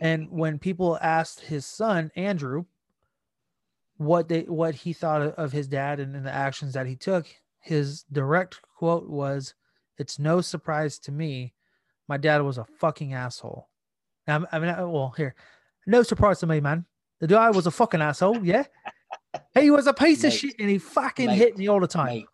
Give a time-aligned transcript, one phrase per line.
[0.00, 2.64] and when people asked his son Andrew
[3.96, 7.26] what they what he thought of his dad and, and the actions that he took,
[7.60, 9.54] his direct quote was,
[9.98, 11.54] "It's no surprise to me,
[12.08, 13.68] my dad was a fucking asshole."
[14.26, 15.34] Now, I mean, well, here,
[15.86, 16.86] no surprise to me, man.
[17.20, 18.44] The guy was a fucking asshole.
[18.44, 18.64] Yeah,
[19.54, 21.36] he was a piece of shit, and he fucking Mate.
[21.38, 22.26] hit me all the time, Mate.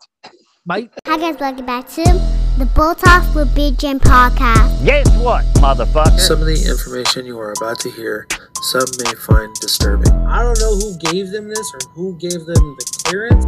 [0.65, 0.91] mate.
[1.07, 4.85] Hi guys, welcome back to the Bo Talk with Big Jim podcast.
[4.85, 6.19] Guess what, motherfucker?
[6.19, 8.27] Some of the information you are about to hear,
[8.61, 10.11] some may find disturbing.
[10.27, 13.45] I don't know who gave them this or who gave them the clearance.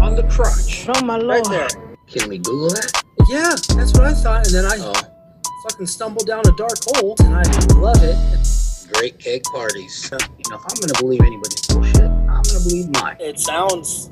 [0.00, 0.86] On the crotch.
[0.88, 1.68] Oh my Right there.
[2.08, 3.02] Can we Google that?
[3.28, 4.46] Yeah, that's what I thought.
[4.46, 4.94] And then I Oh,
[5.68, 7.42] fucking stumbled down a dark hole and I
[7.76, 8.16] love it.
[8.94, 10.10] great cake parties.
[10.10, 10.18] You
[10.50, 13.16] know, if I'm gonna believe anybody's bullshit, I'm gonna believe mine.
[13.20, 14.08] It sounds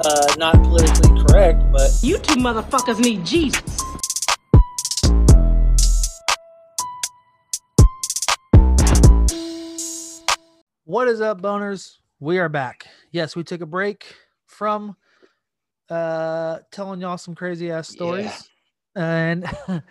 [0.00, 3.62] uh, not politically correct, but You two motherfuckers need Jesus.
[10.84, 11.96] What is up, boners?
[12.20, 12.86] We are back.
[13.10, 14.14] Yes, we took a break
[14.46, 14.96] from
[15.90, 18.48] uh telling y'all some crazy ass stories.
[18.94, 19.44] And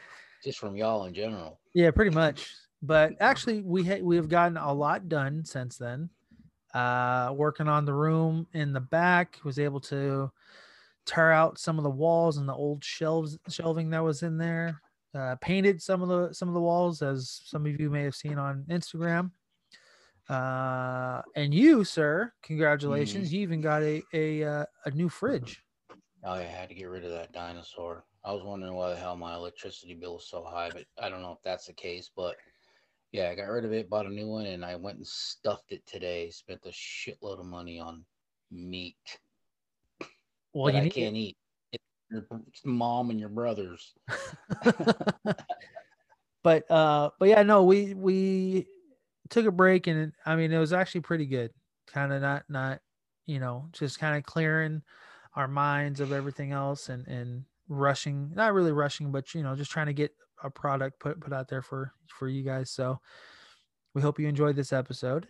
[0.43, 1.59] Just from y'all in general.
[1.73, 2.47] yeah, pretty much.
[2.81, 6.09] But actually we ha- we have gotten a lot done since then.
[6.73, 10.31] Uh working on the room in the back, was able to
[11.05, 14.81] tear out some of the walls and the old shelves shelving that was in there.
[15.13, 18.15] Uh painted some of the some of the walls as some of you may have
[18.15, 19.31] seen on Instagram.
[20.29, 23.33] Uh, and you, sir, congratulations!
[23.33, 25.61] You even got a a uh, a new fridge.
[26.23, 28.05] Oh, yeah, I had to get rid of that dinosaur.
[28.23, 31.21] I was wondering why the hell my electricity bill was so high, but I don't
[31.21, 32.09] know if that's the case.
[32.15, 32.37] But
[33.13, 35.71] yeah, I got rid of it, bought a new one, and I went and stuffed
[35.71, 36.31] it today.
[36.31, 38.03] Spent a shitload of money on
[38.51, 38.97] meat
[40.51, 41.37] Well, you I can't eat.
[41.71, 42.25] It's your
[42.65, 43.93] mom and your brothers.
[46.43, 48.65] but uh, but yeah, no, we we
[49.29, 51.51] took a break, and I mean, it was actually pretty good.
[51.85, 52.79] Kind of not not
[53.27, 54.81] you know just kind of clearing
[55.35, 59.69] our minds of everything else and and rushing, not really rushing, but you know just
[59.69, 62.69] trying to get a product put put out there for for you guys.
[62.69, 62.99] So
[63.95, 65.27] we hope you enjoyed this episode.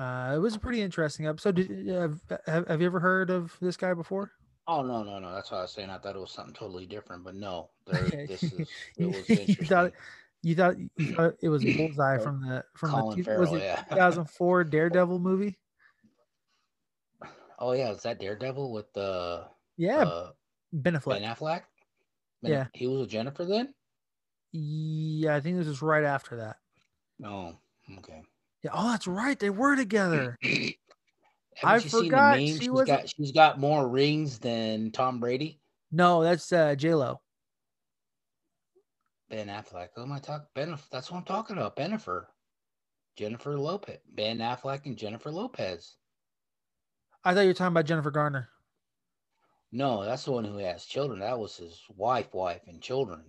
[0.00, 1.54] Uh, it was a pretty interesting episode.
[1.56, 4.32] Did, have, have have you ever heard of this guy before?
[4.66, 5.34] Oh no, no, no!
[5.34, 5.90] That's what I was saying.
[5.90, 9.28] I thought it was something totally different, but no, there, this is it You- was
[9.28, 9.66] you interesting.
[9.66, 9.92] thought
[10.42, 13.62] you thought you thought it was Bullseye from the from Colin the two, was it
[13.62, 13.82] yeah.
[13.90, 15.58] 2004 Daredevil movie?
[17.58, 19.44] Oh yeah, is that Daredevil with the
[19.76, 20.30] Yeah, uh,
[20.72, 21.20] Ben Affleck.
[21.20, 21.62] Ben Affleck?
[22.42, 22.66] Ben- Yeah.
[22.74, 23.72] he was with Jennifer then.
[24.52, 26.56] Yeah, I think this is right after that.
[27.24, 27.54] Oh,
[27.98, 28.22] okay.
[28.62, 28.70] Yeah.
[28.74, 29.38] Oh, that's right.
[29.38, 30.38] They were together.
[31.64, 35.20] I you seen the forgot she She's was- got she's got more rings than Tom
[35.20, 35.60] Brady.
[35.90, 37.20] No, that's uh J Lo.
[39.30, 39.88] Ben Affleck.
[39.94, 40.46] Who am I talking?
[40.54, 40.76] Ben.
[40.90, 41.76] That's what I'm talking about.
[41.76, 42.26] Bennifer.
[43.16, 43.98] Jennifer Lopez.
[44.14, 45.96] Ben Affleck and Jennifer Lopez.
[47.24, 48.48] I thought you were talking about Jennifer Garner.
[49.70, 51.20] No, that's the one who has children.
[51.20, 53.22] That was his wife, wife, and children.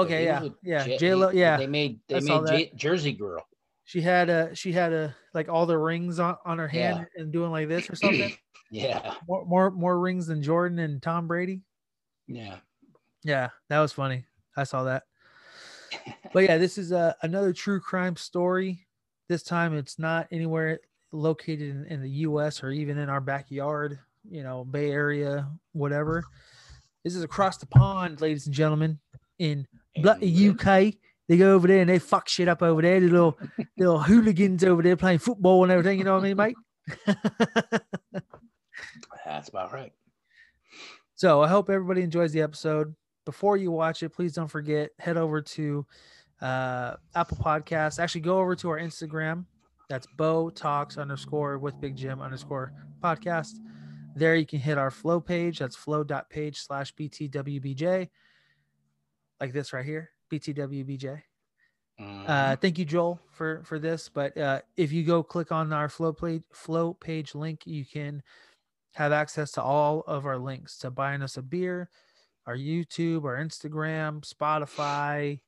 [0.00, 0.24] Okay.
[0.24, 0.48] Yeah.
[0.62, 0.96] Yeah.
[0.96, 1.30] J Lo.
[1.30, 1.56] Yeah.
[1.56, 3.46] They made they saw made J- Jersey Girl.
[3.84, 7.32] She had a she had a like all the rings on, on her hand and
[7.32, 8.32] doing like this or something.
[8.70, 11.62] Yeah, more more more rings than Jordan and Tom Brady.
[12.26, 12.56] yeah.
[13.22, 14.26] Yeah, that was funny.
[14.56, 15.04] I saw that.
[16.32, 18.86] But yeah, this is a, another true crime story.
[19.28, 20.80] This time it's not anywhere
[21.12, 26.24] located in, in the US or even in our backyard, you know, Bay Area, whatever.
[27.04, 28.98] This is across the pond, ladies and gentlemen,
[29.38, 30.60] in England.
[30.60, 30.94] UK.
[31.28, 33.00] They go over there and they fuck shit up over there.
[33.00, 33.38] The little
[33.78, 36.56] little hooligans over there playing football and everything, you know what I mean, mate?
[39.24, 39.92] That's about right.
[41.14, 42.94] So I hope everybody enjoys the episode.
[43.24, 45.86] Before you watch it, please don't forget head over to
[46.42, 47.98] uh, Apple Podcasts.
[47.98, 49.46] Actually, go over to our Instagram.
[49.88, 52.72] That's Bo Talks underscore with Big Jim underscore
[53.02, 53.54] podcast.
[54.16, 55.58] There you can hit our flow page.
[55.58, 58.08] That's flow.page slash BTWBJ.
[59.40, 61.22] Like this right here, BTWBJ.
[62.00, 62.28] Mhm.
[62.28, 64.08] Uh, thank you, Joel, for for this.
[64.08, 68.22] But uh, if you go click on our flow page flow page link, you can
[68.94, 71.90] have access to all of our links to buying us a beer,
[72.46, 75.40] our YouTube, our Instagram, Spotify,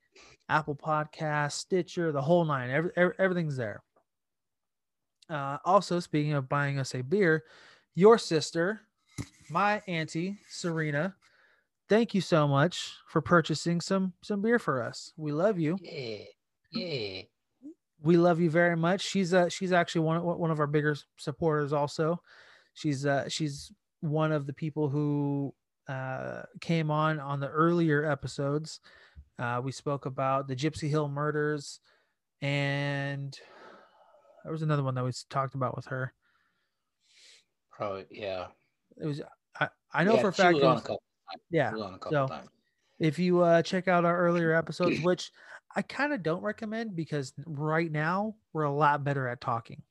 [0.49, 2.69] Apple Podcast, Stitcher, the whole nine.
[2.69, 3.83] Every, every, everything's there.
[5.29, 7.43] Uh, also, speaking of buying us a beer,
[7.95, 8.81] your sister,
[9.49, 11.15] my auntie Serena,
[11.89, 15.13] thank you so much for purchasing some some beer for us.
[15.17, 16.23] We love you yeah,
[16.71, 17.21] yeah.
[18.01, 19.01] we love you very much.
[19.01, 22.21] She's uh she's actually one of one of our bigger supporters also.
[22.73, 25.53] She's uh she's one of the people who
[25.87, 28.79] uh came on on the earlier episodes.
[29.39, 31.79] Uh we spoke about the Gypsy Hill murders
[32.41, 33.37] and
[34.43, 36.13] there was another one that we talked about with her.
[37.71, 38.47] Probably, yeah.
[38.99, 39.21] It was
[39.59, 40.55] I, I know Yeah, for a fact.
[40.55, 40.83] was
[41.51, 41.79] it on a was- couple.
[41.79, 41.85] yeah.
[41.85, 42.49] On a couple so- times.
[42.99, 45.31] If you uh, check out our earlier episodes, which
[45.75, 49.83] I kind of don't recommend because right now we're a lot better at talking.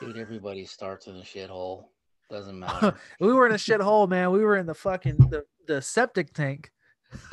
[0.00, 1.86] Dude, everybody starts in a shithole.
[2.30, 2.94] Doesn't matter.
[3.18, 4.30] we were in a shithole, man.
[4.30, 6.70] We were in the fucking the, the septic tank.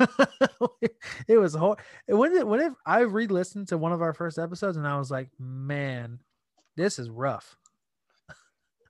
[1.28, 1.76] it was hor-
[2.06, 5.12] when it, when it, I re-listened to one of our first episodes and I was
[5.12, 6.18] like, man,
[6.76, 7.56] this is rough.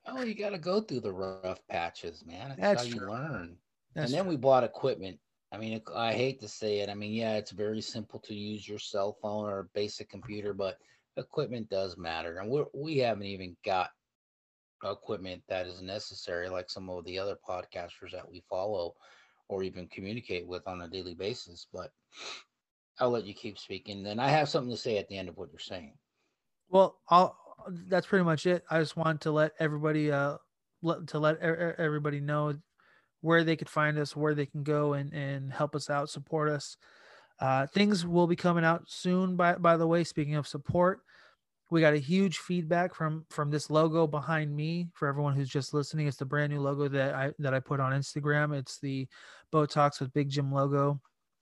[0.07, 2.49] oh, you got to go through the rough patches, man.
[2.49, 3.11] That's, That's how you true.
[3.11, 3.57] learn.
[3.95, 5.19] That's and then we bought equipment.
[5.51, 6.89] I mean, I hate to say it.
[6.89, 10.53] I mean, yeah, it's very simple to use your cell phone or a basic computer,
[10.53, 10.77] but
[11.17, 12.39] equipment does matter.
[12.39, 13.91] And we're, we haven't even got
[14.83, 18.95] equipment that is necessary, like some of the other podcasters that we follow
[19.47, 21.67] or even communicate with on a daily basis.
[21.71, 21.91] But
[22.99, 24.03] I'll let you keep speaking.
[24.03, 25.97] Then I have something to say at the end of what you're saying.
[26.69, 27.37] Well, I'll,
[27.87, 28.63] that's pretty much it.
[28.69, 30.37] I just want to let everybody uh
[30.81, 32.59] let, to let e- e- everybody know
[33.25, 36.47] where they could find us, where they can go and and help us out, support
[36.47, 36.77] us.
[37.39, 39.35] Uh, things will be coming out soon.
[39.35, 41.01] By by the way, speaking of support,
[41.71, 44.89] we got a huge feedback from from this logo behind me.
[44.93, 47.79] For everyone who's just listening, it's the brand new logo that I that I put
[47.79, 48.55] on Instagram.
[48.55, 49.07] It's the
[49.51, 51.01] Bo Talks with Big Jim logo,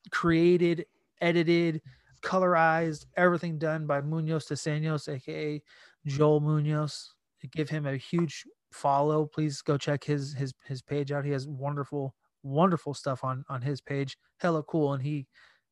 [0.10, 0.86] created,
[1.20, 1.82] edited,
[2.22, 5.62] colorized, everything done by Munoz Teseños, aka
[6.06, 7.14] Joel Munoz.
[7.52, 9.26] Give him a huge follow.
[9.26, 11.26] Please go check his his his page out.
[11.26, 14.18] He has wonderful wonderful stuff on on his page.
[14.38, 15.28] Hella cool, and he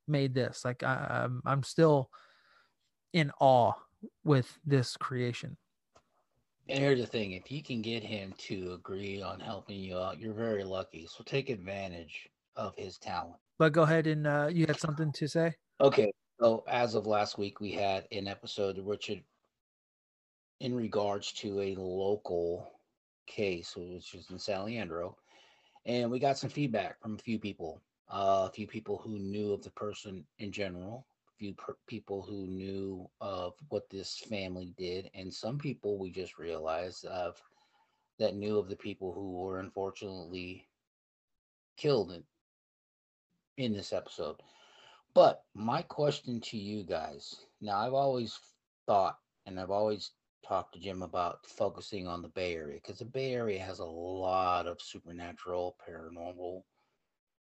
[0.08, 0.64] made this.
[0.64, 2.10] Like I, I'm I'm still
[3.14, 3.74] in awe
[4.24, 5.58] with this creation.
[6.70, 10.20] And here's the thing if you can get him to agree on helping you out,
[10.20, 11.08] you're very lucky.
[11.08, 13.36] So take advantage of his talent.
[13.60, 15.54] But go ahead and uh, you had something to say.
[15.82, 16.12] Okay.
[16.40, 19.22] So as of last week, we had an episode which had,
[20.60, 22.72] in regards to a local
[23.32, 25.18] case, which is in San Leandro,
[25.86, 27.82] and we got some feedback from a few people.
[28.10, 32.22] Uh, a few people who knew of the person in general, a few per- people
[32.22, 37.42] who knew of what this family did, and some people we just realized of
[38.20, 40.68] that knew of the people who were unfortunately
[41.78, 42.24] killed in,
[43.58, 44.36] in this episode.
[45.14, 48.38] But my question to you guys now, I've always
[48.86, 50.12] thought and I've always
[50.44, 53.86] talked to Jim about focusing on the Bay Area because the Bay Area has a
[53.86, 56.64] lot of supernatural, paranormal,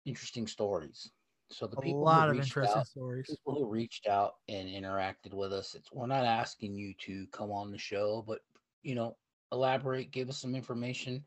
[0.05, 1.11] interesting stories.
[1.49, 3.27] So the A people lot who of reached interesting out, stories.
[3.29, 7.51] people who reached out and interacted with us, it's we're not asking you to come
[7.51, 8.41] on the show, but
[8.83, 9.17] you know,
[9.51, 11.23] elaborate, give us some information.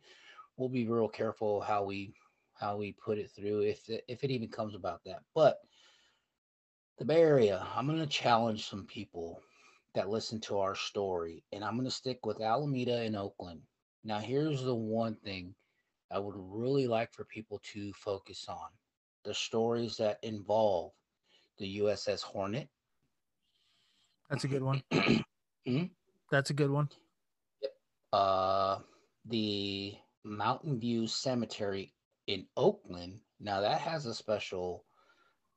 [0.56, 2.14] We'll be real careful how we
[2.54, 5.22] how we put it through if it, if it even comes about that.
[5.34, 5.58] But
[6.98, 9.40] the Bay Area, I'm going to challenge some people
[9.94, 13.60] that listen to our story, and I'm going to stick with Alameda and Oakland.
[14.04, 15.54] Now, here's the one thing
[16.10, 18.68] I would really like for people to focus on
[19.24, 20.92] the stories that involve
[21.58, 22.68] the USS Hornet.
[24.30, 24.82] That's a good one.
[25.66, 25.84] Hmm?
[26.30, 26.88] That's a good one.
[28.12, 28.78] uh
[29.26, 29.94] the
[30.24, 31.94] Mountain View Cemetery
[32.26, 33.20] in Oakland.
[33.40, 34.84] Now that has a special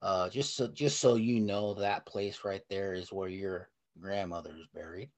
[0.02, 4.51] uh just so just so you know that place right there is where your grandmother
[4.57, 5.10] is buried.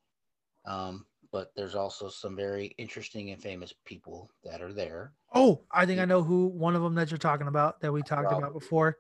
[0.66, 5.12] Um but there's also some very interesting and famous people that are there.
[5.34, 8.02] Oh, I think I know who one of them that you're talking about that we
[8.04, 8.98] talked about before.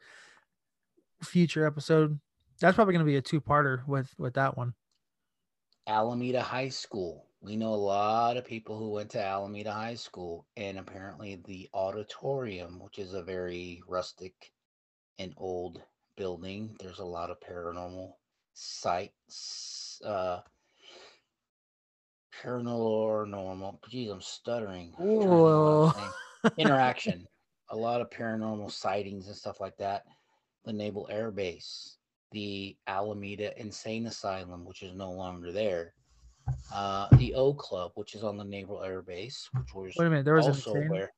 [1.23, 2.19] Future episode.
[2.59, 4.73] That's probably going to be a two-parter with with that one.
[5.87, 7.25] Alameda High School.
[7.41, 11.69] We know a lot of people who went to Alameda High School, and apparently the
[11.73, 14.51] auditorium, which is a very rustic
[15.19, 15.81] and old
[16.17, 18.13] building, there's a lot of paranormal
[18.55, 20.01] sites.
[20.03, 20.39] Uh,
[22.43, 23.77] paranormal.
[23.89, 24.93] Geez, I'm stuttering.
[24.97, 26.11] I'm trying to think of what I'm
[26.43, 26.51] Whoa.
[26.57, 27.27] Interaction.
[27.69, 30.05] a lot of paranormal sightings and stuff like that.
[30.65, 31.97] The Naval Air Base,
[32.31, 35.93] the Alameda Insane Asylum, which is no longer there.
[36.73, 40.09] Uh, the O Club, which is on the Naval Air Base, which was Wait a
[40.09, 41.11] minute, there was an also insane where.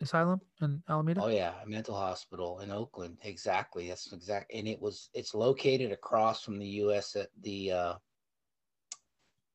[0.00, 1.22] Asylum in Alameda.
[1.22, 3.18] Oh yeah, a mental hospital in Oakland.
[3.24, 3.88] Exactly.
[3.88, 4.52] That's exact.
[4.52, 5.08] And it was.
[5.14, 7.16] It's located across from the U.S.
[7.16, 7.72] at the.
[7.72, 7.94] uh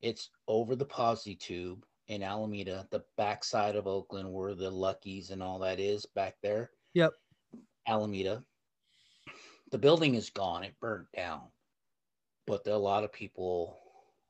[0.02, 5.44] It's over the Posey Tube in Alameda, the backside of Oakland, where the Luckies and
[5.44, 6.72] all that is back there.
[6.94, 7.12] Yep.
[7.88, 8.44] Alameda.
[9.72, 10.64] The building is gone.
[10.64, 11.44] It burnt down.
[12.48, 13.81] But a lot of people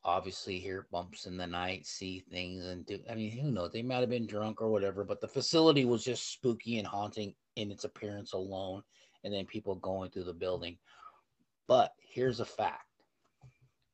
[0.03, 2.99] obviously hear bumps in the night, see things, and do.
[3.09, 3.71] I mean, who knows?
[3.71, 7.33] They might have been drunk or whatever, but the facility was just spooky and haunting
[7.55, 8.81] in its appearance alone.
[9.23, 10.77] And then people going through the building.
[11.67, 12.85] But here's a fact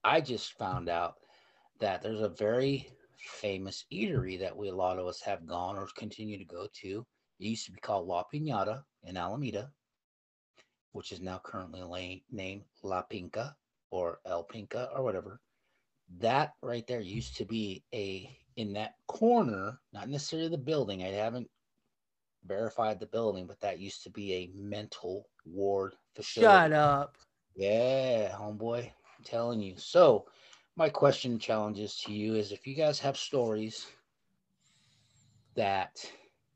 [0.03, 1.15] I just found out
[1.79, 5.87] that there's a very famous eatery that we a lot of us have gone or
[5.97, 7.05] continue to go to.
[7.39, 9.69] It used to be called La Pinata in Alameda,
[10.93, 13.53] which is now currently named La Pinca
[13.91, 15.41] or El Pinca or whatever.
[16.19, 21.03] That right there used to be a in that corner, not necessarily the building.
[21.03, 21.49] I haven't
[22.45, 26.47] verified the building, but that used to be a mental ward facility.
[26.47, 27.17] Shut up.
[27.55, 28.85] Yeah, homeboy.
[28.85, 29.75] I'm telling you.
[29.77, 30.25] So,
[30.75, 33.87] my question challenges to you is if you guys have stories
[35.55, 36.11] that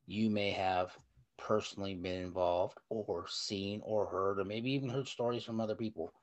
[0.05, 0.97] you may have
[1.37, 6.13] personally been involved or seen or heard, or maybe even heard stories from other people,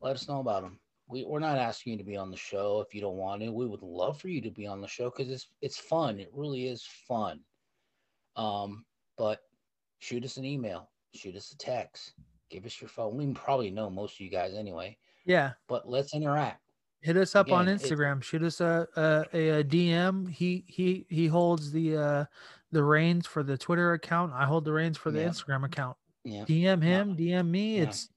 [0.00, 0.78] let us know about them.
[1.06, 3.50] We, we're not asking you to be on the show if you don't want to.
[3.52, 6.18] We would love for you to be on the show because it's it's fun.
[6.18, 7.40] It really is fun.
[8.36, 8.84] Um,
[9.16, 9.40] but
[9.98, 12.14] shoot us an email, shoot us a text,
[12.50, 13.16] give us your phone.
[13.16, 15.52] We probably know most of you guys anyway, Yeah.
[15.68, 16.60] but let's interact.
[17.00, 18.22] Hit us up on Again, it- Instagram.
[18.22, 20.30] Shoot us a, a, a, DM.
[20.30, 22.24] He he he holds the uh
[22.72, 24.32] the reins for the Twitter account.
[24.32, 25.28] I hold the reins for the Yeah.
[25.28, 25.96] Instagram account.
[26.24, 26.44] Yeah.
[26.46, 27.76] DM him, DM me.
[27.76, 27.82] Yeah.
[27.82, 28.08] It's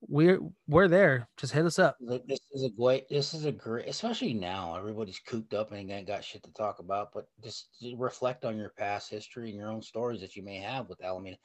[0.00, 1.28] we're we're there.
[1.36, 1.96] Just hit us up.
[2.00, 3.08] This is a great.
[3.08, 4.76] This is a great, especially now.
[4.76, 7.12] Everybody's cooped up and ain't got shit to talk about.
[7.12, 10.88] But just reflect on your past history and your own stories that you may have
[10.88, 11.36] with Alameda.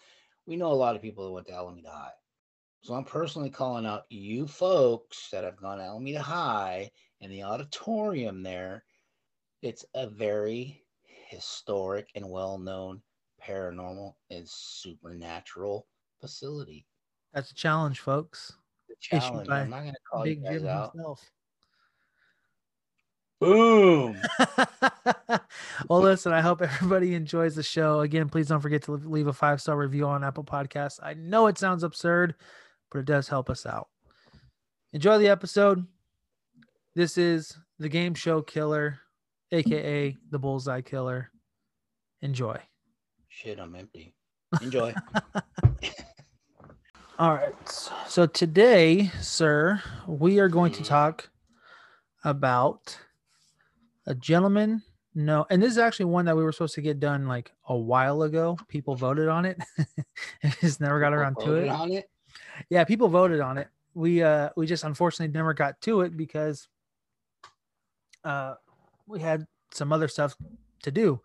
[0.45, 2.11] We know a lot of people that went to Alameda High,
[2.81, 6.91] so I'm personally calling out you folks that have gone to Alameda High
[7.21, 8.83] and the auditorium there.
[9.61, 10.83] It's a very
[11.29, 13.01] historic and well-known
[13.41, 15.87] paranormal and supernatural
[16.19, 16.85] facility.
[17.33, 18.53] That's a challenge, folks.
[18.87, 19.49] The challenge.
[19.49, 20.91] I'm not going to call Big you guys Jim out.
[20.93, 21.31] himself.
[23.39, 24.15] Boom.
[25.89, 27.99] well, listen, I hope everybody enjoys the show.
[27.99, 30.99] Again, please don't forget to leave a five star review on Apple Podcasts.
[31.01, 32.35] I know it sounds absurd,
[32.91, 33.89] but it does help us out.
[34.93, 35.85] Enjoy the episode.
[36.95, 38.99] This is the game show killer,
[39.51, 41.31] aka the bullseye killer.
[42.21, 42.57] Enjoy.
[43.27, 44.13] Shit, I'm empty.
[44.61, 44.93] Enjoy.
[47.19, 47.53] All right.
[48.07, 51.29] So today, sir, we are going to talk
[52.23, 52.97] about
[54.07, 54.81] a gentleman.
[55.13, 57.77] No, and this is actually one that we were supposed to get done like a
[57.77, 58.57] while ago.
[58.67, 59.61] People voted on it.
[60.59, 61.69] just never got around to it.
[61.69, 62.09] On it.
[62.69, 63.67] Yeah, people voted on it.
[63.93, 66.67] We uh we just unfortunately never got to it because
[68.23, 68.55] uh
[69.05, 70.35] we had some other stuff
[70.81, 71.21] to do.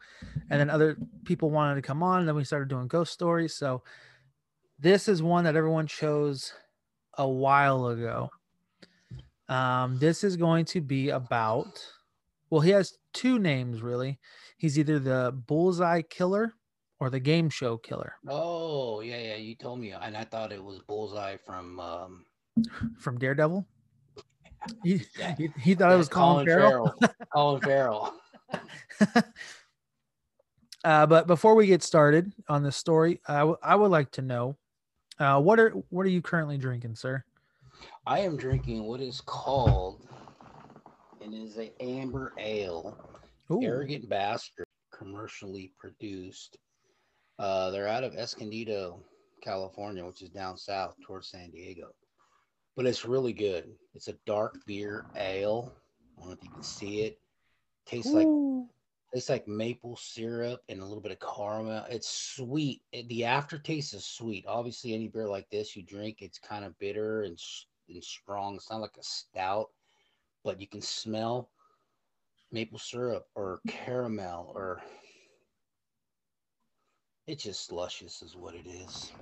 [0.50, 3.54] And then other people wanted to come on, and then we started doing ghost stories.
[3.54, 3.82] So
[4.78, 6.52] this is one that everyone chose
[7.16, 8.30] a while ago.
[9.48, 11.84] Um this is going to be about
[12.50, 14.18] well, he has two names really.
[14.56, 16.54] He's either the bullseye killer
[17.00, 19.36] or the game show killer Oh, yeah, yeah.
[19.36, 22.26] You told me, and I thought it was Bullseye from um,
[22.98, 23.66] from Daredevil.
[24.82, 25.34] He, Yeah.
[25.36, 26.94] he, he thought it was Colin, Farrell.
[27.32, 28.14] Colin Farrell.
[30.84, 34.22] Uh, but before we get started on this story, I w- I would like to
[34.22, 34.56] know
[35.18, 37.24] uh, what are what are you currently drinking, sir?
[38.06, 40.06] I am drinking what is called,
[41.22, 42.96] and is a amber ale.
[43.50, 46.58] Ooh, Arrogant Bastard, commercially produced.
[47.38, 49.00] Uh, they're out of Escondido,
[49.42, 51.88] California, which is down south towards San Diego.
[52.76, 53.70] But it's really good.
[53.94, 55.72] It's a dark beer ale.
[56.16, 57.18] I don't know if you can see it.
[57.86, 58.26] Tastes like
[59.12, 61.86] Tastes like maple syrup and a little bit of caramel.
[61.88, 62.82] It's sweet.
[62.92, 64.44] It- the aftertaste is sweet.
[64.46, 67.38] Obviously, any beer like this you drink, it's kind of bitter and,
[67.88, 68.56] and strong.
[68.56, 69.70] It's not like a stout,
[70.44, 71.50] but you can smell
[72.52, 74.80] maple syrup or caramel or
[77.26, 79.12] it's just luscious is what it is.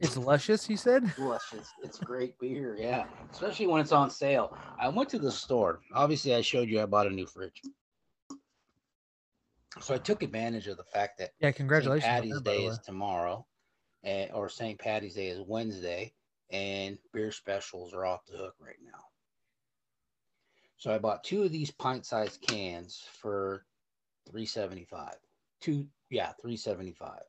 [0.00, 0.68] it's luscious.
[0.68, 1.12] You said.
[1.18, 1.68] Luscious.
[1.82, 3.04] It's great beer, yeah.
[3.30, 4.56] Especially when it's on sale.
[4.80, 5.80] I went to the store.
[5.94, 7.60] Obviously, I showed you I bought a new fridge.
[9.80, 12.04] So I took advantage of the fact that Yeah, congratulations.
[12.04, 13.46] on Patty's that, by the Day is tomorrow,
[14.02, 14.78] and, or St.
[14.78, 16.12] Patty's Day is Wednesday,
[16.50, 19.00] and beer specials are off the hook right now.
[20.76, 23.64] So I bought two of these pint-sized cans for
[24.30, 25.16] three seventy-five.
[25.60, 27.22] Two, yeah, three seventy-five.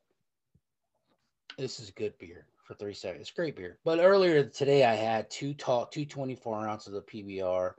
[1.58, 3.22] This is good beer for three seventy.
[3.22, 3.78] It's great beer.
[3.84, 7.72] But earlier today, I had two tall, two twenty-four ounces of PBR,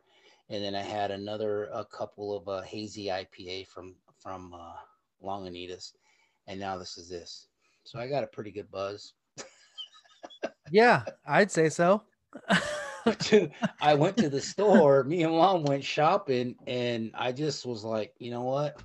[0.50, 3.96] and then I had another a couple of uh, hazy IPA from
[4.28, 4.74] from uh,
[5.24, 5.94] Lagunitas,
[6.48, 7.48] and now this is this.
[7.86, 9.14] So I got a pretty good buzz.
[10.70, 12.04] Yeah, I'd say so.
[13.82, 15.06] I went to the store.
[15.06, 18.84] Me and mom went shopping, and I just was like, you know what?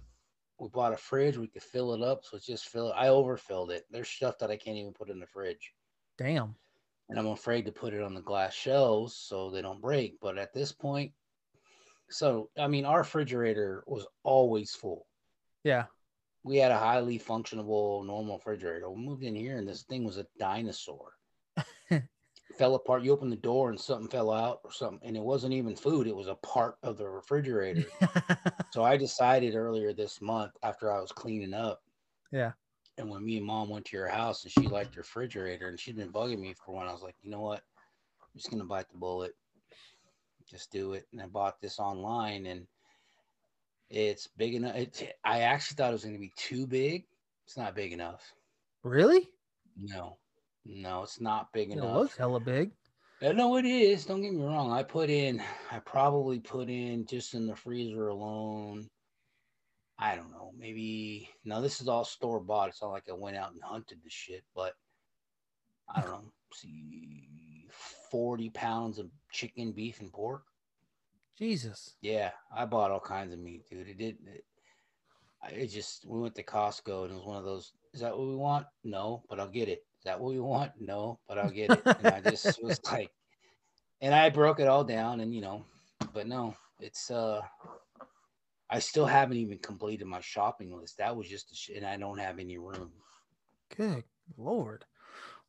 [0.60, 1.36] We bought a fridge.
[1.38, 2.94] We could fill it up, so it's just fill it.
[2.96, 3.84] I overfilled it.
[3.90, 5.74] There's stuff that I can't even put in the fridge,
[6.18, 6.54] Damn.
[7.08, 10.20] and I'm afraid to put it on the glass shelves so they don't break.
[10.20, 11.12] But at this point,
[12.10, 15.08] So I mean, our refrigerator was always full.
[15.64, 15.84] Yeah.
[16.44, 18.90] We had a highly functionable normal refrigerator.
[18.90, 21.12] We moved in here and this thing was a dinosaur.
[22.52, 23.02] fell apart.
[23.02, 26.06] You opened the door and something fell out or something, and it wasn't even food.
[26.06, 27.84] It was a part of the refrigerator.
[28.72, 31.82] so I decided earlier this month after I was cleaning up.
[32.30, 32.52] Yeah.
[32.98, 35.80] And when me and mom went to your house and she liked the refrigerator and
[35.80, 37.62] she'd been bugging me for one, I was like, you know what?
[38.22, 39.32] I'm just gonna bite the bullet.
[40.48, 41.06] Just do it.
[41.12, 42.66] And I bought this online and
[43.92, 44.74] it's big enough.
[44.74, 47.04] It's, I actually thought it was gonna be too big.
[47.46, 48.22] It's not big enough.
[48.82, 49.28] really?
[49.76, 50.18] No,
[50.64, 51.86] no, it's not big It enough.
[51.88, 52.72] It looks hella big.
[53.22, 54.04] Uh, No, it is.
[54.04, 54.72] Don't get me wrong.
[54.72, 58.88] I put in, I probably put in just in the freezer alone.
[59.98, 61.28] I don't know, maybe.
[61.44, 62.70] Now this is all store bought.
[62.70, 64.74] It's not like I went out and hunted the shit, but
[65.94, 66.32] I don't know.
[66.54, 67.66] See,
[68.10, 70.42] forty pounds of chicken, beef, and pork.
[71.38, 71.96] Jesus.
[72.00, 73.88] Yeah, I bought all kinds of meat, dude.
[73.88, 74.16] It did.
[74.26, 74.44] It,
[75.50, 77.72] it just we went to Costco and it was one of those.
[77.94, 78.66] Is that what we want?
[78.84, 79.84] No, but I'll get it.
[79.98, 80.72] Is that what we want?
[80.78, 81.82] No, but I'll get it.
[81.98, 83.10] And I just was like,
[84.00, 85.64] and I broke it all down, and you know,
[86.12, 87.40] but no, it's uh,
[88.72, 90.96] I still haven't even completed my shopping list.
[90.96, 92.90] That was just, a sh- and I don't have any room.
[93.76, 94.04] Good
[94.38, 94.84] lord.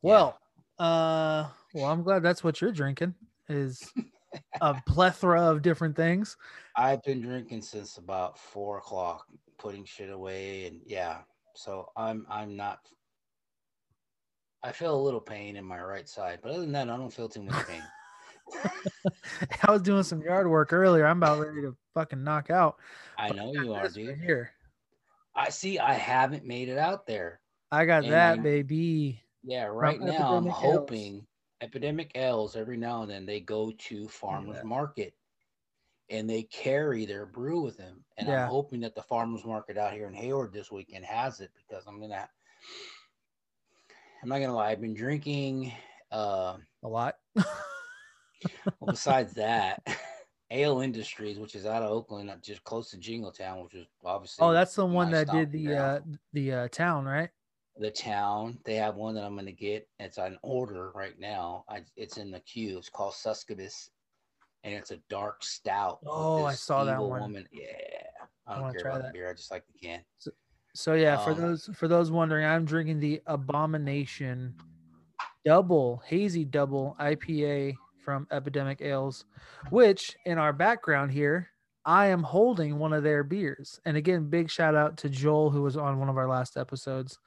[0.02, 0.10] Yeah.
[0.10, 0.40] Well,
[0.78, 3.16] uh, well, I'm glad that's what you're drinking
[3.48, 3.92] is
[4.62, 6.38] a plethora of different things.
[6.76, 9.26] I've been drinking since about four o'clock,
[9.58, 11.20] putting shit away, and yeah.
[11.56, 12.80] So I'm I'm not.
[14.64, 17.14] I feel a little pain in my right side, but other than that, I don't
[17.14, 17.84] feel too much pain.
[19.68, 21.06] I was doing some yard work earlier.
[21.06, 22.78] I'm about ready to fucking knock out.
[23.18, 24.20] I know you are, this right dude.
[24.20, 24.52] Here,
[25.36, 25.80] I see.
[25.80, 27.40] I haven't made it out there.
[27.72, 29.20] I got And that I- baby.
[29.46, 31.16] Yeah, right now I'm hoping.
[31.16, 31.24] Ales.
[31.64, 34.66] Epidemic Ales every now and then they go to farmers that.
[34.66, 35.14] market
[36.10, 38.04] and they carry their brew with them.
[38.18, 38.44] And Yeah.
[38.44, 41.88] I'm hoping that the farmers market out here in Hayward this weekend has it because
[41.88, 42.30] I'm gonna
[44.22, 45.72] I'm not gonna lie, I've been drinking
[46.12, 47.16] uh A lot.
[47.36, 49.82] well besides that
[50.52, 54.52] Ale Industries, which is out of Oakland, just close to Jingletown, which is obviously oh,
[54.52, 56.00] that's the one that did the uh
[56.34, 57.30] the uh town, right?
[57.80, 58.60] The town.
[58.66, 59.88] They have one that I'm going to get.
[60.00, 61.66] It's on order right now.
[61.68, 62.78] I, it's in the queue.
[62.78, 63.90] It's called Succubus,
[64.64, 66.00] and it's a dark stout.
[66.06, 67.22] Oh, I saw that one.
[67.22, 67.48] Woman.
[67.52, 67.66] Yeah,
[68.46, 69.08] I I don't wanna care try about that.
[69.08, 69.30] the beer.
[69.30, 70.02] I just like the can.
[70.76, 74.56] So yeah, for Um, those for those wondering, I'm drinking the Abomination
[75.46, 79.26] Double Hazy Double IPA from Epidemic Ales,
[79.70, 81.50] which in our background here,
[81.86, 83.80] I am holding one of their beers.
[83.86, 87.18] And again, big shout out to Joel who was on one of our last episodes.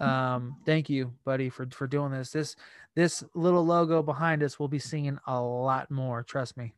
[0.00, 2.30] Um, thank you, buddy, for for doing this.
[2.30, 2.56] This
[2.94, 6.22] this little logo behind us will be seeing a lot more.
[6.22, 6.72] Trust me.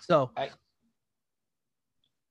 [0.00, 0.50] So I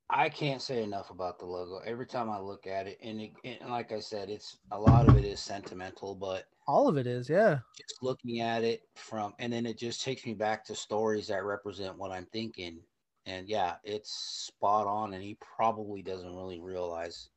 [0.09, 1.79] I can't say enough about the logo.
[1.85, 5.09] Every time I look at it, and, it, and like I said, it's a lot
[5.09, 7.59] of it is sentimental, but all of it is, yeah.
[7.75, 11.43] just looking at it from and then it just takes me back to stories that
[11.43, 12.79] represent what I'm thinking.
[13.25, 17.29] And yeah, it's spot on and he probably doesn't really realize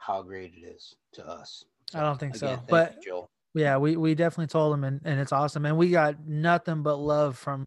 [0.00, 1.64] how great it is to us.
[1.94, 3.30] I don't think so, thank but- you, Joel.
[3.54, 6.96] yeah we we definitely told him and, and it's awesome and we got nothing but
[6.96, 7.66] love from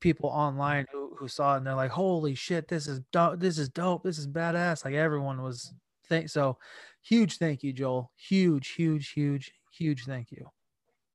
[0.00, 3.56] people online who, who saw it and they're like holy shit this is dope this
[3.58, 5.72] is dope this is badass like everyone was
[6.08, 6.58] thank so
[7.02, 10.44] huge thank you joel huge huge huge huge thank you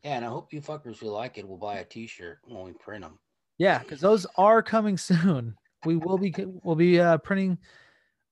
[0.03, 2.71] Yeah, and I hope you fuckers who like it will buy a t-shirt when we
[2.73, 3.19] print them.
[3.57, 7.57] yeah because those are coming soon we will be we'll be uh printing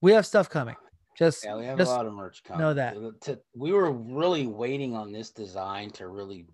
[0.02, 0.76] we have stuff coming
[1.16, 2.62] just, Yeah, we have just a lot of merch coming.
[2.62, 2.96] know that.
[3.22, 6.48] To- we were really waiting on this design to really,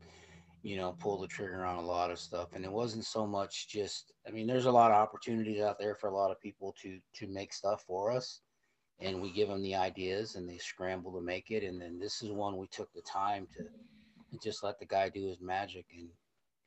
[0.62, 3.68] you know, pull the trigger on a lot of stuff, and it wasn't so much
[3.70, 4.14] just.
[4.28, 7.00] I mean, there's a lot of opportunities out there for a lot of people to
[7.16, 8.42] to make stuff for us,
[9.00, 12.22] and we give them the ideas, and they scramble to make it, and then this
[12.22, 15.86] is one we took the time to, to just let the guy do his magic,
[15.98, 16.10] and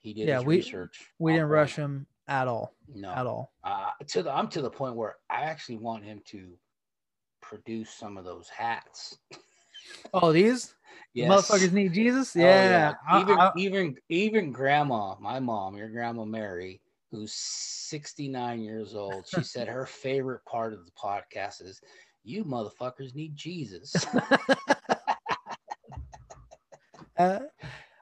[0.01, 1.13] he did Yeah, his we- research.
[1.19, 4.71] we didn't rush him at all No, at all uh, to the I'm to the
[4.71, 6.57] point where I actually want him to
[7.53, 9.19] produce some of those hats.
[10.15, 10.75] oh these
[11.15, 11.31] Yes.
[11.31, 16.25] motherfuckers need jesus Oh, yeah, I- even I- even even grandma, my mom, your grandma
[16.25, 21.79] Mary, who's 69 years old, she said her favorite part of the podcast is
[22.25, 23.95] you motherfuckers need Jesus.
[27.19, 27.41] Uh,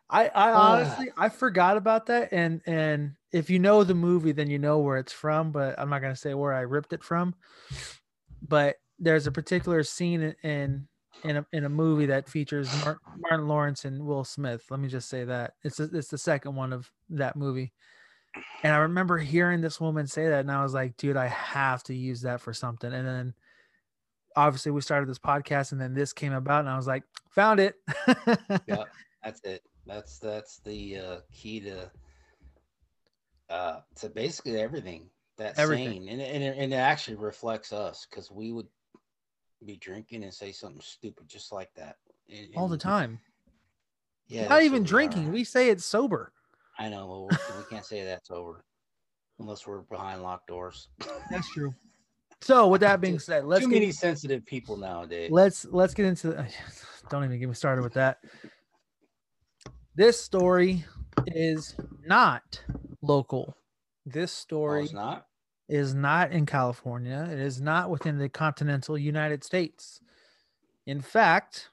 [0.09, 4.49] I I honestly I forgot about that and and if you know the movie then
[4.49, 7.35] you know where it's from but I'm not gonna say where I ripped it from
[8.47, 10.89] but there's a particular scene in in
[11.25, 12.71] in a, in a movie that features
[13.19, 16.55] Martin Lawrence and Will Smith let me just say that it's a, it's the second
[16.55, 17.73] one of that movie
[18.63, 21.83] And I remember hearing this woman say that, and I was like, dude, I have
[21.85, 22.93] to use that for something.
[22.93, 23.35] And then
[24.37, 27.61] obviously we started this podcast, and then this came about, and I was like, found
[27.61, 27.77] it.
[28.67, 28.85] yeah,
[29.23, 29.63] that's it.
[29.87, 31.91] That's that's the uh, key to
[33.49, 35.09] uh to basically everything.
[35.39, 36.05] That Everything.
[36.05, 38.69] saying, and and and it actually reflects us because we would
[39.67, 41.97] be drinking and say something stupid just like that
[42.33, 43.21] And- All the time.
[44.29, 45.33] Yeah, Not even who we drinking.
[45.33, 46.33] We say it's sober.
[46.79, 48.65] I know, but we, can't say that's sober
[49.41, 50.89] unless we're behind locked doors.
[51.31, 51.75] That's true.
[52.41, 55.31] So with that being said, let's Too get, many sensitive people nowadays.
[55.31, 56.47] let's let's get into the, uh,
[57.11, 58.19] don't even get me started with that
[59.97, 60.85] this story
[61.27, 61.75] is
[62.07, 62.63] not
[63.03, 63.55] local
[64.07, 65.27] this Oh, story it's not.
[65.71, 70.01] Is not in california it is not within the continental united states
[70.87, 71.71] in fact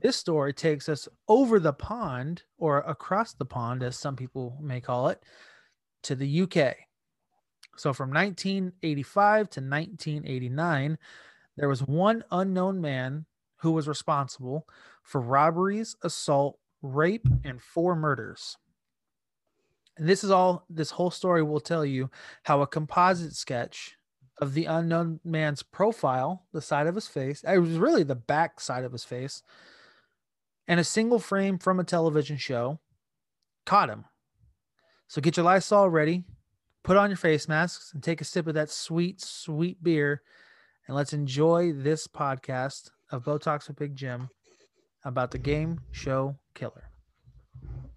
[0.00, 4.80] this story takes us over the pond or across the pond as some people may
[4.80, 5.22] call it
[6.02, 6.76] to the uk
[7.76, 10.98] so from 1985 to 1989
[11.56, 13.26] there was one unknown man
[13.64, 14.68] who was responsible
[15.02, 18.56] for robberies, assault, rape, and four murders.
[19.96, 22.10] And this is all, this whole story will tell you
[22.42, 23.96] how a composite sketch
[24.38, 28.60] of the unknown man's profile, the side of his face, it was really the back
[28.60, 29.42] side of his face,
[30.66, 32.80] and a single frame from a television show
[33.64, 34.04] caught him.
[35.06, 36.24] So get your Lysol ready,
[36.82, 40.22] put on your face masks, and take a sip of that sweet, sweet beer
[40.86, 44.28] and let's enjoy this podcast of Bo Talks with Big Jim
[45.04, 46.90] about the game show killer.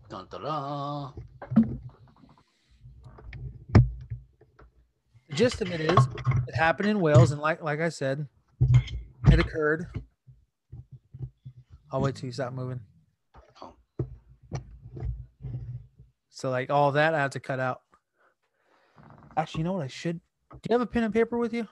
[0.10, 1.77] Dun, dun, dun.
[5.30, 6.08] The gist of it is
[6.48, 8.28] it happened in Wales, and like like I said,
[9.32, 9.88] it occurred.
[11.92, 12.82] I'll wait till you stop moving.
[13.62, 13.74] Oh.
[16.30, 17.82] So like all that I have to cut out.
[19.36, 20.20] Actually, you know what I should
[20.52, 21.68] do you have a pen and paper with you?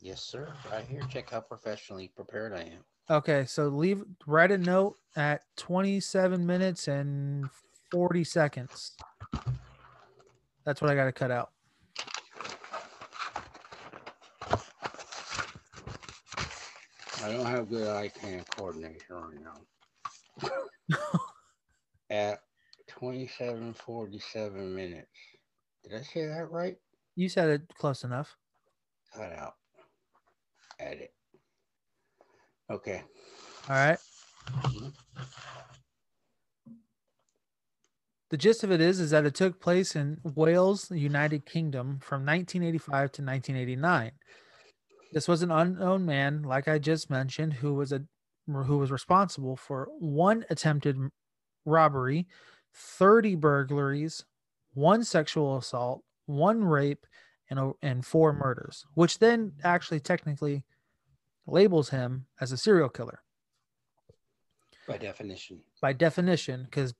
[0.00, 0.52] Yes, sir.
[0.70, 1.02] Right here.
[1.08, 2.84] Check how professionally prepared I am.
[3.10, 7.48] Okay, so leave write a note at 27 minutes and
[7.90, 8.92] 40 seconds.
[10.64, 11.50] That's what I got to cut out.
[17.22, 19.38] I don't have good eye hand coordination right
[20.40, 20.48] now.
[22.10, 22.40] At
[22.90, 25.06] 27:47 minutes.
[25.84, 26.76] Did I say that right?
[27.14, 28.36] You said it close enough.
[29.14, 29.54] Cut out.
[30.80, 31.12] Edit.
[32.70, 33.02] Okay.
[33.68, 33.98] All right.
[38.30, 42.24] The gist of it is is that it took place in Wales, United Kingdom from
[42.24, 44.12] 1985 to 1989.
[45.12, 48.02] This was an unknown man, like I just mentioned, who was a
[48.46, 50.98] who was responsible for one attempted
[51.64, 52.26] robbery,
[52.74, 54.24] 30 burglaries,
[54.74, 57.06] one sexual assault, one rape,
[57.50, 60.64] and and four murders, which then actually technically
[61.46, 63.20] labels him as a serial killer
[64.88, 65.60] By definition.
[65.80, 66.94] by definition, because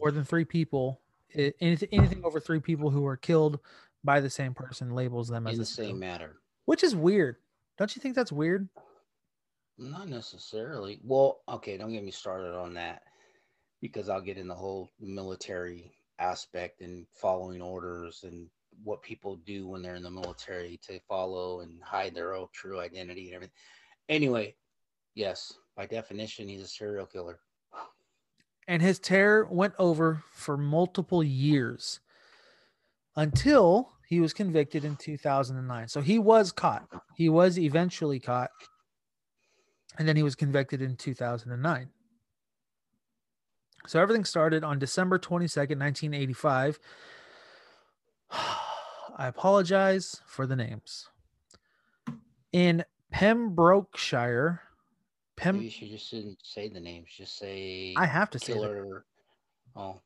[0.00, 1.00] more than three people,
[1.36, 3.60] i- anything, anything over three people who are killed
[4.02, 6.40] by the same person labels them as In a the same serial- matter.
[6.64, 7.36] Which is weird.
[7.78, 8.68] Don't you think that's weird?
[9.78, 11.00] Not necessarily.
[11.02, 13.02] Well, okay, don't get me started on that
[13.80, 18.48] because I'll get in the whole military aspect and following orders and
[18.82, 22.80] what people do when they're in the military to follow and hide their own true
[22.80, 23.54] identity and everything.
[24.08, 24.54] Anyway,
[25.14, 27.40] yes, by definition, he's a serial killer.
[28.66, 32.00] And his terror went over for multiple years
[33.16, 35.88] until he was convicted in 2009.
[35.88, 36.86] So he was caught.
[37.16, 38.50] He was eventually caught.
[39.98, 41.88] And then he was convicted in 2009.
[43.86, 46.78] So everything started on December 22nd, 1985.
[49.16, 51.08] I apologize for the names.
[52.52, 54.62] In Pembrokeshire,
[55.36, 57.08] Pem Maybe you should just didn't say the names.
[57.16, 59.04] Just say I have to say that killer.
[59.76, 60.00] Oh,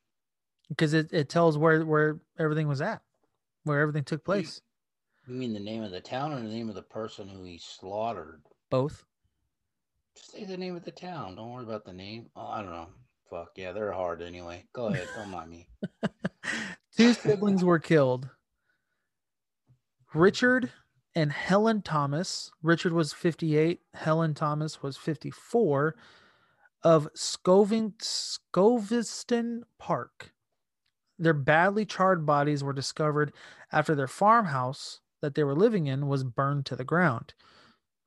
[0.68, 3.02] because it, it tells where where everything was at,
[3.64, 4.60] where everything took place.
[5.26, 7.58] you mean the name of the town or the name of the person who he
[7.58, 8.42] slaughtered?
[8.70, 9.04] Both.
[10.16, 11.36] Just say the name of the town.
[11.36, 12.26] Don't worry about the name.
[12.34, 12.88] Oh, I don't know.
[13.30, 14.64] Fuck yeah, they're hard anyway.
[14.72, 15.08] Go ahead.
[15.16, 15.68] Don't mind me.
[16.96, 18.28] Two siblings were killed.
[20.14, 20.72] Richard
[21.14, 22.50] and Helen Thomas.
[22.62, 25.94] Richard was 58, Helen Thomas was 54
[26.82, 30.32] of Scoving, Scoveston Park.
[31.18, 33.32] Their badly charred bodies were discovered
[33.72, 37.34] after their farmhouse that they were living in was burned to the ground.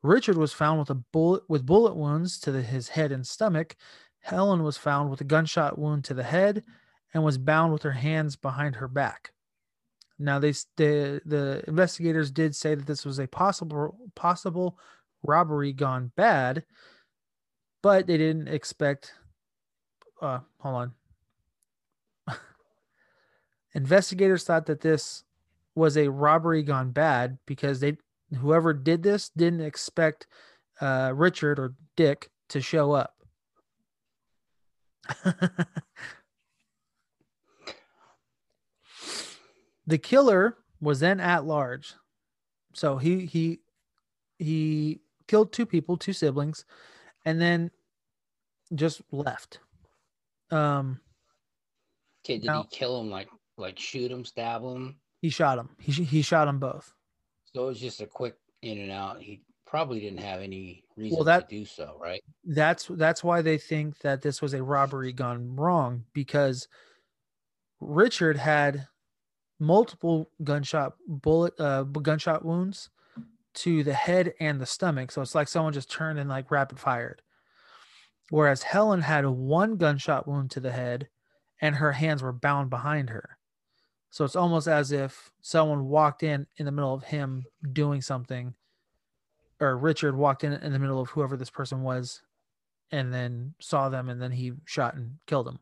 [0.01, 3.75] Richard was found with a bullet with bullet wounds to the, his head and stomach.
[4.21, 6.63] Helen was found with a gunshot wound to the head
[7.13, 9.31] and was bound with her hands behind her back.
[10.17, 14.77] Now they the the investigators did say that this was a possible possible
[15.23, 16.63] robbery gone bad,
[17.81, 19.13] but they didn't expect.
[20.21, 20.93] Uh, hold on.
[23.73, 25.23] Investigators thought that this
[25.75, 27.97] was a robbery gone bad because they
[28.39, 30.27] whoever did this didn't expect
[30.81, 33.15] uh, Richard or Dick to show up.
[39.87, 41.93] the killer was then at large.
[42.73, 43.59] So he he
[44.37, 46.65] he killed two people, two siblings,
[47.25, 47.71] and then
[48.73, 49.59] just left.
[50.49, 50.99] Um
[52.23, 54.97] Okay, did Now- he kill him like like shoot him, stab him?
[55.21, 55.69] he shot him.
[55.79, 56.93] He sh- he shot them both.
[57.53, 59.21] So it was just a quick in and out.
[59.21, 62.21] He probably didn't have any reason well, that- to do so, right?
[62.43, 66.67] That's that's why they think that this was a robbery gone wrong because
[67.79, 68.87] Richard had
[69.59, 72.89] multiple gunshot bullet uh gunshot wounds
[73.53, 75.11] to the head and the stomach.
[75.11, 77.21] So it's like someone just turned and like rapid fired.
[78.29, 81.09] Whereas Helen had one gunshot wound to the head
[81.59, 83.37] and her hands were bound behind her.
[84.11, 88.53] So it's almost as if someone walked in in the middle of him doing something
[89.59, 92.21] or Richard walked in in the middle of whoever this person was
[92.91, 95.59] and then saw them and then he shot and killed him.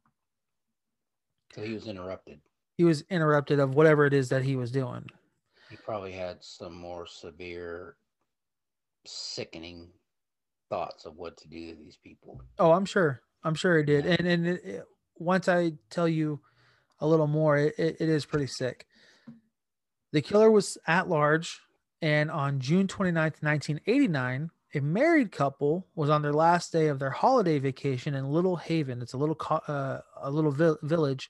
[1.53, 2.39] So he was interrupted.
[2.77, 5.05] He was interrupted of whatever it is that he was doing.
[5.69, 7.97] He probably had some more severe,
[9.05, 9.89] sickening
[10.69, 12.41] thoughts of what to do to these people.
[12.57, 13.21] Oh, I'm sure.
[13.43, 14.05] I'm sure he did.
[14.05, 14.15] Yeah.
[14.17, 14.85] And and it, it-
[15.21, 16.39] once I tell you
[16.99, 18.85] a little more, it, it, it is pretty sick.
[20.11, 21.59] The killer was at large,
[22.01, 27.09] and on June 29th, 1989, a married couple was on their last day of their
[27.09, 29.01] holiday vacation in Little Haven.
[29.01, 31.29] It's a little uh, a little vil- village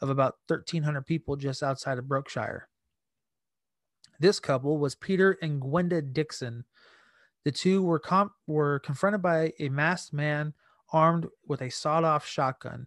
[0.00, 2.68] of about 1,300 people just outside of Brookshire.
[4.18, 6.64] This couple was Peter and Gwenda Dixon.
[7.44, 8.02] The two were
[8.46, 10.54] were confronted by a masked man
[10.92, 12.86] armed with a sawed-off shotgun.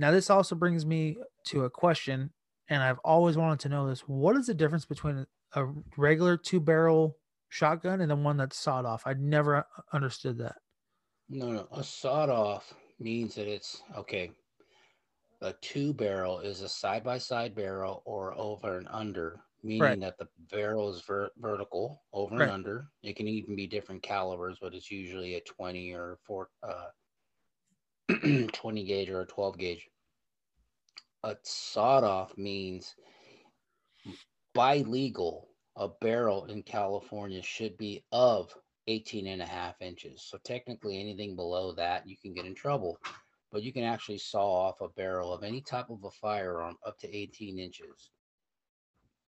[0.00, 2.32] Now, this also brings me to a question,
[2.70, 5.66] and I've always wanted to know this: What is the difference between a
[5.98, 7.18] regular two-barrel
[7.50, 9.02] shotgun and the one that's sawed off?
[9.06, 10.56] I never understood that.
[11.28, 14.32] No, no, a sawed off means that it's okay.
[15.42, 20.00] A two barrel is a side by side barrel or over and under, meaning Right.
[20.00, 22.42] that the barrel is ver- vertical over Right.
[22.44, 22.90] and under.
[23.02, 26.88] It can even be different calibers, but it's usually a 20 or four, uh,
[28.52, 29.88] 20 gauge or a 12 gauge.
[31.22, 32.94] A sawed off means
[34.54, 38.54] by legal, a barrel in California should be of
[38.86, 40.22] 18 and a half inches.
[40.22, 42.98] So technically anything below that you can get in trouble.
[43.52, 46.98] But you can actually saw off a barrel of any type of a firearm up
[47.00, 48.10] to 18 inches.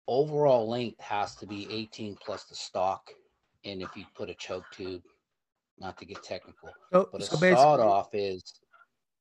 [0.07, 3.09] Overall length has to be 18 plus the stock.
[3.63, 5.03] And if you put a choke tube,
[5.77, 8.43] not to get technical, So, but a so sawed off is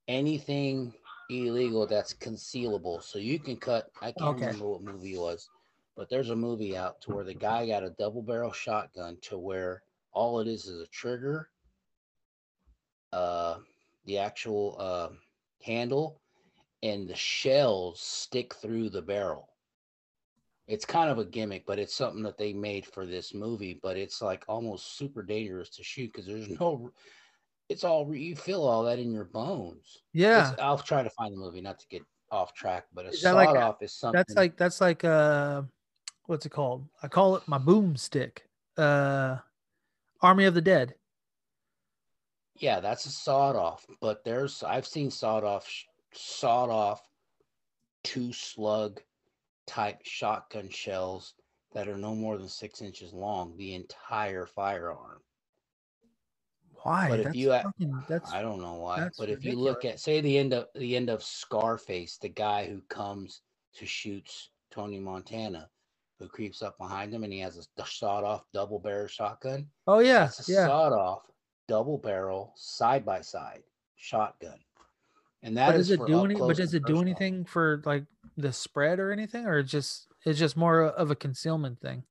[0.09, 0.94] anything
[1.29, 3.03] illegal that's concealable.
[3.03, 3.92] So you can cut.
[4.01, 4.40] I can't Okay.
[4.40, 5.51] remember what movie it was,
[5.97, 9.38] but there's a movie out to where the guy got a double barrel shotgun to
[9.38, 11.51] where all it is is a trigger,
[13.12, 13.59] uh,
[14.05, 15.11] the actual uh,
[15.64, 16.23] handle,
[16.83, 19.51] and the shells stick through the barrel.
[20.68, 23.79] It's kind of a gimmick, but it's something that they made for this movie.
[23.83, 26.92] But it's like almost super dangerous to shoot because there's no
[27.68, 30.02] it's all you feel all that in your bones.
[30.12, 33.12] yeah, It's- I'll try to find the movie, not to get off track, but a
[33.12, 34.16] sawed like- off is something.
[34.18, 35.62] that's like that's like uh,
[36.26, 36.87] what's it called?
[37.02, 38.38] I call it my boomstick.
[38.76, 39.38] Uh,
[40.20, 40.94] Army of the Dead.
[42.57, 43.87] yeah, that's a sawed off.
[44.00, 45.68] But there's I've seen sawed off,
[46.12, 47.07] sawed off,
[48.04, 49.00] two slug
[49.66, 51.35] type shotgun shells
[51.72, 53.57] that are no more than six inches long.
[53.57, 55.20] The entire firearm.
[56.88, 57.09] Why?
[57.09, 60.01] But if that's you fucking, that's I don't know why, but if you look at
[60.01, 63.42] say the end of the end of Scarface, the guy who comes
[63.74, 65.68] to shoots Tony Montana,
[66.18, 69.66] who creeps up behind him and he has a sawed off double barrel shotgun.
[69.87, 70.66] oh yeah, That's a yeah.
[70.66, 71.22] sawed off
[71.68, 73.62] double barrel side by side
[73.96, 74.59] shotgun.
[75.42, 76.35] And that But is does it do any?
[76.35, 78.05] But does it do anything for like
[78.37, 82.05] the spread or anything, or just it's just more of a concealment thing?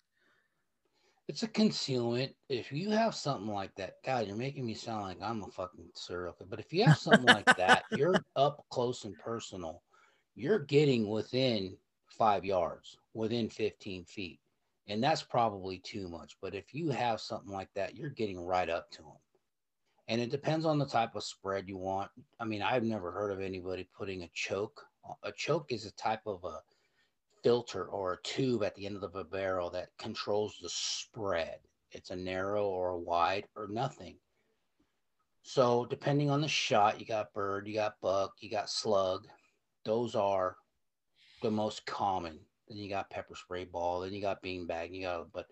[1.27, 2.33] It's a concealment.
[2.47, 5.89] If you have something like that, God, you're making me sound like I'm a fucking
[5.93, 6.35] serial.
[6.49, 9.83] But if you have something like that, you're up close and personal.
[10.35, 11.75] You're getting within
[12.07, 14.39] five yards, within 15 feet.
[14.87, 16.37] And that's probably too much.
[16.41, 19.17] But if you have something like that, you're getting right up to them.
[20.07, 22.09] And it depends on the type of spread you want.
[22.39, 24.81] I mean, I've never heard of anybody putting a choke
[25.23, 26.61] A choke is a type of a
[27.47, 31.59] filter or a tube at the end of a barrel that controls the spread.
[31.91, 34.17] It's a narrow or a wide or nothing.
[35.43, 39.27] So depending on the shot, you got bird, you got buck, you got slug.
[39.85, 40.57] Those are
[41.41, 42.37] the most common.
[42.67, 44.01] Then you got pepper spray ball.
[44.01, 44.93] Then you got beanbag.
[44.93, 45.45] You got but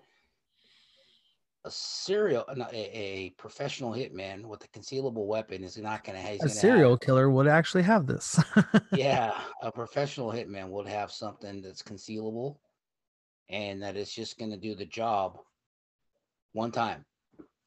[1.65, 6.41] a serial, a, a professional hitman with a concealable weapon is not going to have
[6.43, 8.39] A serial killer would actually have this.
[8.93, 12.57] yeah, a professional hitman would have something that's concealable
[13.49, 15.39] and that is just going to do the job
[16.53, 17.03] one time.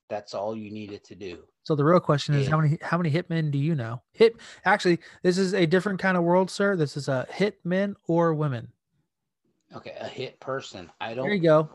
[0.09, 1.41] That's all you needed to do.
[1.65, 2.51] So the real question is Yeah.
[2.53, 4.01] how many how many hitmen do you know?
[4.13, 6.77] Hit actually, this is a different kind of world, sir.
[6.77, 8.73] This is a hitmen or women.
[9.75, 10.91] Okay, a hit person.
[10.99, 11.69] I don't There you go.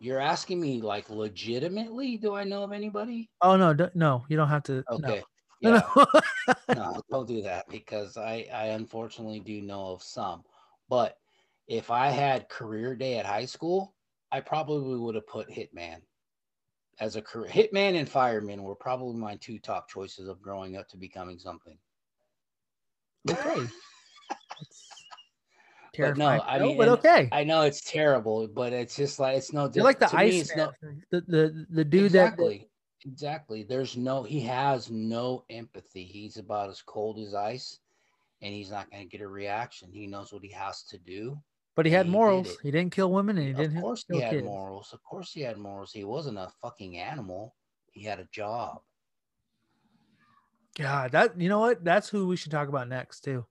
[0.00, 2.16] You're asking me like legitimately?
[2.16, 3.30] Do I know of anybody?
[3.42, 4.84] Oh no, d- no, you don't have to.
[4.90, 5.22] Okay.
[5.62, 5.82] No, Yeah.
[5.94, 6.06] no.
[6.74, 10.42] no, don't do that because I, I unfortunately do know of some.
[10.88, 11.18] But
[11.68, 13.94] if I had career day at high school,
[14.32, 16.00] I probably would have put Hitman
[16.98, 17.50] as a career.
[17.50, 21.78] Hitman and Fireman were probably my two top choices of growing up to becoming something.
[23.28, 23.66] okay.
[26.08, 26.26] But no.
[26.28, 27.28] I No, mean, but okay.
[27.32, 29.70] I know it's terrible, but it's just like it's no.
[29.72, 30.72] You're like the to ice no-
[31.10, 32.68] the, the the dude that- exactly
[33.06, 37.78] exactly there's no he has no empathy he's about as cold as ice
[38.42, 41.40] and he's not going to get a reaction he knows what he has to do
[41.76, 42.48] but he had he morals.
[42.50, 42.56] it.
[42.62, 44.44] He didn't kill women and he of didn't Of course he had kids.
[44.44, 47.54] morals of course he had morals he wasn't a fucking animal
[47.90, 48.82] he had a job
[50.76, 51.84] God, that you know what?
[51.84, 53.44] That's who we should talk about next too.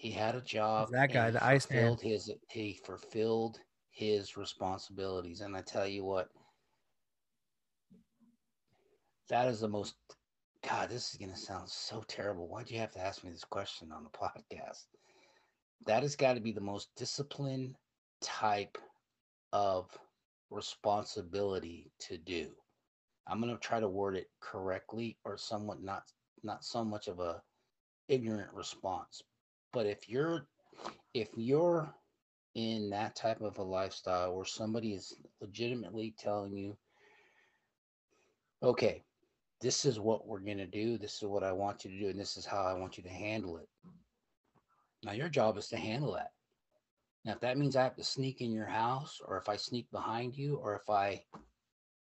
[0.00, 1.88] He had a job that guy, the Iceman.
[1.88, 3.58] fulfilled his he fulfilled
[3.90, 5.42] his responsibilities.
[5.42, 6.28] And i tell you what
[9.28, 9.96] that is the most
[10.66, 12.48] god this is going to sound so terrible.
[12.48, 14.86] Why'd you have to ask me this question on the podcast?
[15.86, 17.76] That has got to be the most disciplined
[18.22, 18.78] type
[19.52, 19.90] of
[20.48, 22.48] responsibility to do.
[23.26, 26.04] I'm going to try to word it correctly or somewhat not
[26.42, 27.42] not so much of a
[28.08, 29.22] ignorant response
[29.72, 30.46] but if you're
[31.14, 31.92] if you're
[32.54, 36.76] in that type of a lifestyle where somebody is legitimately telling you
[38.62, 39.02] okay
[39.60, 42.08] this is what we're going to do this is what i want you to do
[42.08, 43.68] and this is how i want you to handle it
[45.04, 46.32] now your job is to handle that.
[47.24, 49.90] Now if that means i have to sneak in your house or if i sneak
[49.90, 51.22] behind you or if i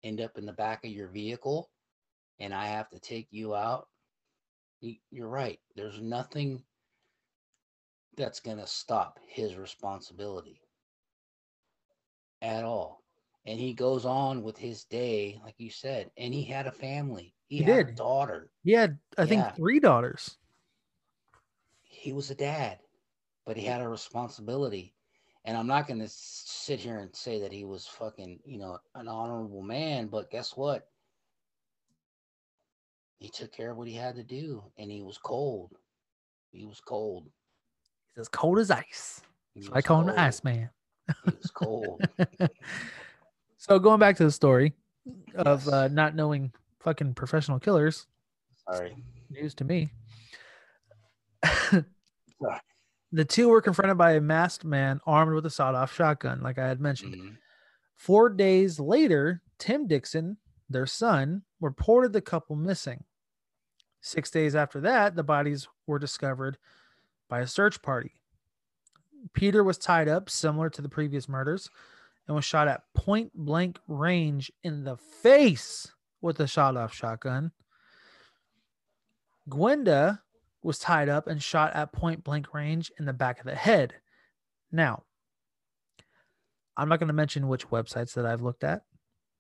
[0.03, 1.71] end up in the back of your vehicle
[2.41, 3.89] and i have to take you out
[5.11, 5.59] you're right.
[5.75, 6.63] There's nothing
[8.19, 10.61] that's going to stop his responsibility
[12.43, 13.03] at all.
[13.47, 17.35] And he goes on with his day, like you said, and he had a family.
[17.47, 17.97] He, He had a did.
[17.97, 18.51] daughter.
[18.65, 20.37] He had, I think, three daughters.
[21.83, 22.81] He was a dad,
[23.47, 24.95] but he had a responsibility.
[25.45, 28.79] And I'm not going to sit here and say that he was fucking, you know,
[28.95, 30.91] an honorable man, but guess what?
[33.19, 35.73] He took care of what he had to do, and he was cold.
[36.53, 37.31] He was cold.
[38.19, 39.21] As cold as ice.
[39.61, 40.21] So I call him the.
[40.21, 40.71] Ice Man.
[41.25, 42.03] Was cold.
[43.57, 44.75] so going back to the story
[45.37, 48.07] of uh, not knowing fucking professional killers,
[48.71, 48.97] Sorry.
[49.31, 49.91] news to me.
[53.13, 56.67] the two were confronted by a masked man armed with a sawed-off shotgun, like I
[56.69, 57.15] had mentioned.
[57.15, 57.37] Mhm.
[57.97, 60.37] Four days later, Tim Dixon,
[60.69, 63.05] their son, reported the couple missing.
[64.01, 66.59] Six days after that, the bodies were discovered
[67.29, 68.13] by a search party.
[69.33, 71.69] Peter was tied up, similar to the previous murders,
[72.27, 77.53] and was shot at point blank range in the face with a shot off shotgun.
[79.49, 80.23] Gwenda
[80.63, 83.95] was tied up and shot at point blank range in the back of the head.
[84.71, 85.05] Now,
[86.77, 88.83] I'm not going to mention which websites that I've looked at,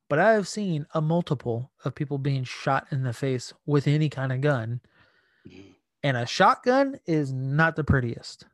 [0.08, 4.08] but I have seen a multiple of people being shot in the face with any
[4.08, 4.80] kind of gun,
[5.46, 5.74] Mhm.
[6.02, 8.46] And a shotgun is not the prettiest.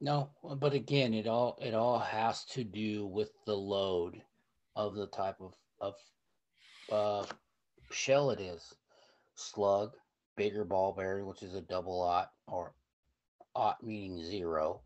[0.00, 4.20] No, but again, it all it all has to do with the load
[4.74, 5.94] of the type of of
[6.90, 7.26] uh,
[7.90, 8.74] shell it is.
[9.34, 9.92] Slug,
[10.36, 12.74] bigger ball bearing, which is a double aught, or
[13.54, 14.80] ot meaning zero,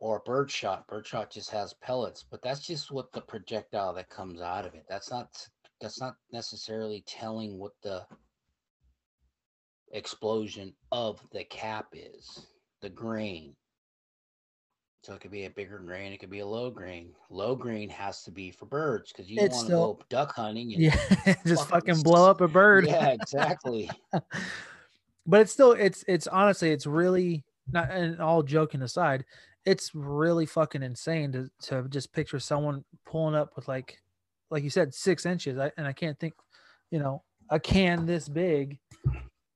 [0.00, 0.86] or birdshot.
[0.86, 4.84] Birdshot just has pellets, but that's just what the projectile that comes out of it.
[4.88, 5.28] That's not
[5.80, 8.06] that's not necessarily telling what the
[9.94, 12.46] explosion of the cap is,
[12.82, 13.54] the grain.
[15.02, 17.12] So it could be a bigger grain, it could be a low grain.
[17.30, 20.72] Low grain has to be for birds because you want to go duck hunting.
[20.72, 20.96] And, Yeah,
[21.46, 22.86] just fucking fucking blow up a bird.
[22.88, 23.90] Yeah, exactly.
[25.26, 29.24] but it's still it's it's honestly it's really not and all joking aside,
[29.66, 33.98] it's really fucking insane to to just picture someone pulling up with like
[34.50, 35.58] like you said six inches.
[35.58, 36.32] I, and I can't think,
[36.90, 38.78] you know, a can this big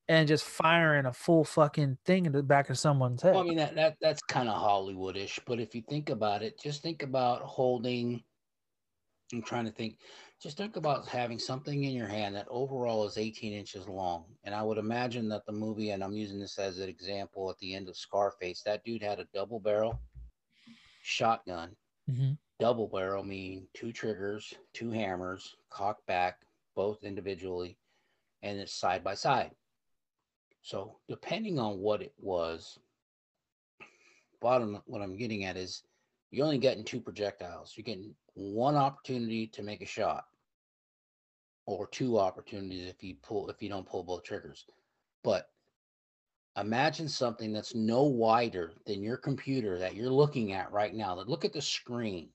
[0.09, 3.35] and just firing a full fucking thing in the back of someone's head.
[3.35, 6.59] Well, I mean that that that's kind of Hollywoodish, but if you think about it,
[6.59, 8.23] just think about holding.
[9.31, 9.99] I'm trying to think.
[10.41, 14.55] Just think about having something in your hand that overall is 18 inches long, and
[14.55, 17.75] I would imagine that the movie, and I'm using this as an example, at the
[17.75, 19.99] end of Scarface, that dude had a double barrel
[21.03, 21.75] shotgun.
[22.09, 22.37] Mhm.
[22.59, 26.39] Double barrel mean two triggers, two hammers, cocked back,
[26.73, 27.77] both individually,
[28.41, 29.51] and it's side by side.
[30.61, 32.77] So depending on what it was,
[34.41, 35.83] bottom what I'm getting at is
[36.31, 37.73] you're only getting two projectiles.
[37.75, 40.25] You're getting one opportunity to make a shot,
[41.65, 44.65] or two opportunities if you pull if you don't pull both triggers.
[45.23, 45.49] But
[46.57, 51.15] imagine something that's no wider than your computer that you're looking at right now.
[51.15, 52.29] Look at the screen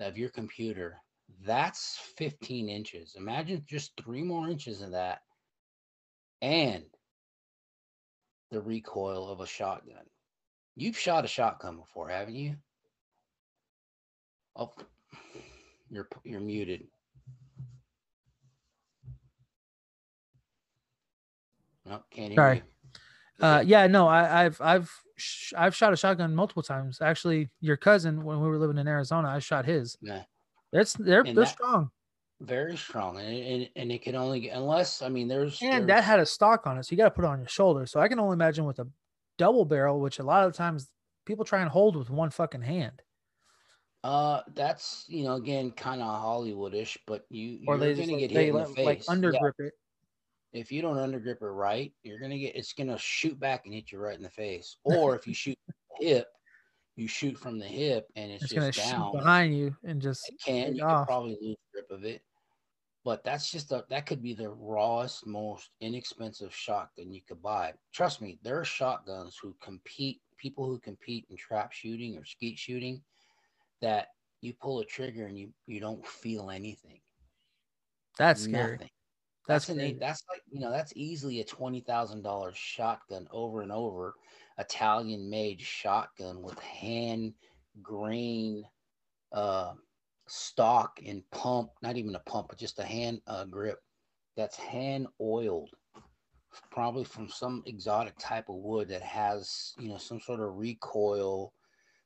[0.00, 0.98] of your computer.
[1.44, 3.16] That's 15 inches.
[3.16, 5.20] Imagine just three more inches of that,
[6.42, 6.84] and
[8.50, 10.04] the recoil of a shotgun.
[10.76, 12.56] You've shot a shotgun before, haven't you?
[14.54, 14.72] Oh,
[15.90, 16.86] you're you're muted.
[21.84, 22.56] No, can't hear Sorry.
[22.56, 23.46] you.
[23.46, 27.00] Uh, yeah, no, I, I've I've sh- I've shot a shotgun multiple times.
[27.00, 29.96] Actually, your cousin, when we were living in Arizona, I shot his.
[30.00, 30.22] Nah,
[30.72, 31.90] It's they're And they're that- strong,
[32.40, 36.04] very strong, and, and and it can only get unless I mean there's and that
[36.04, 37.86] had a stock on it, so you got to put it on your shoulder.
[37.86, 38.88] So I can only imagine with a
[39.38, 40.90] double barrel, which a lot of times
[41.24, 43.02] people try and hold with one fucking hand,
[44.04, 48.12] uh that's you know again kind of Hollywoodish, but you or you're they gonna just
[48.12, 49.74] like, get they hit in the like Yeah, undergrip it.
[50.52, 53.92] if you don't undergrip it right, you're gonna get it's gonna shoot back and hit
[53.92, 54.76] you right in the face.
[54.84, 55.58] Or if you shoot
[56.00, 56.28] hip,
[56.96, 59.12] you shoot from the hip and it's, It's just down.
[59.12, 61.06] behind you and just It can you off.
[61.06, 62.22] could probably lose grip of it,
[63.04, 67.74] but that's just a, that could be the rawest, most inexpensive shotgun you could buy.
[67.92, 72.58] Trust me, there are shotguns who compete, people who compete in trap shooting or skeet
[72.58, 73.02] shooting,
[73.82, 74.08] that
[74.40, 77.00] you pull a trigger and you you don't feel anything.
[78.18, 78.72] that's scary.
[78.72, 78.90] Nothing.
[79.48, 80.00] That's That's an eight.
[80.00, 84.14] That's like you know that's easily a twenty thousand dollars shotgun over and over,
[84.58, 87.34] Italian made shotgun with hand
[87.82, 88.64] grain,
[89.32, 89.74] uh,
[90.26, 91.70] stock and pump.
[91.82, 93.80] Not even a pump, but just a hand uh, grip.
[94.36, 95.70] That's hand oiled,
[96.70, 101.52] probably from some exotic type of wood that has you know some sort of recoil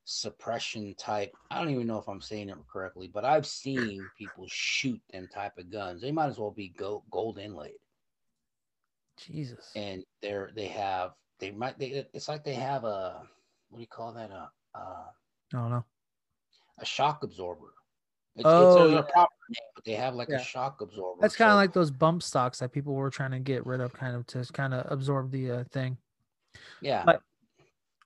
[0.05, 1.32] suppression type.
[1.51, 5.28] I don't even know if I'm saying it correctly, but I've seen people shoot them
[5.32, 6.03] type of guns.
[6.03, 7.74] They might as well be gold, gold inlaid,
[9.16, 9.70] Jesus.
[9.76, 13.22] and they're they have they might they it's like they have a
[13.70, 15.03] what do you call that a a, I
[15.53, 15.84] don't know.
[16.78, 17.66] a shock absorber.
[18.36, 19.03] It's, Oh, it's a, yeah.
[19.03, 20.36] proper name, but they have like Yeah.
[20.36, 21.20] a shock absorber.
[21.20, 23.80] That's kind of So- like those bump stocks that people were trying to get rid
[23.80, 25.97] of, kind of to kind of absorb the uh, thing.
[26.80, 27.03] yeah.
[27.05, 27.22] but-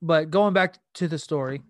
[0.01, 1.63] But going back to the story,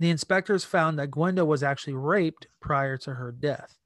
[0.00, 3.78] the inspectors found that Gwenda was actually raped prior to her death.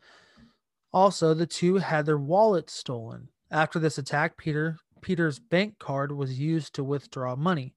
[0.93, 3.29] Also, the two had their wallets stolen.
[3.51, 7.75] After this attack, Peter Peter's bank card was used to withdraw money.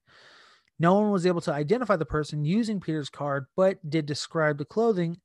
[0.78, 4.64] No one was able to identify the person using Peter's card, but did describe the
[4.64, 5.18] clothing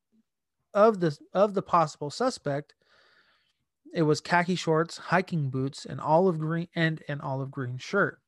[0.73, 2.75] of the of the possible suspect.
[3.93, 8.19] It was khaki shorts, hiking boots, and olive green and an olive green shirt.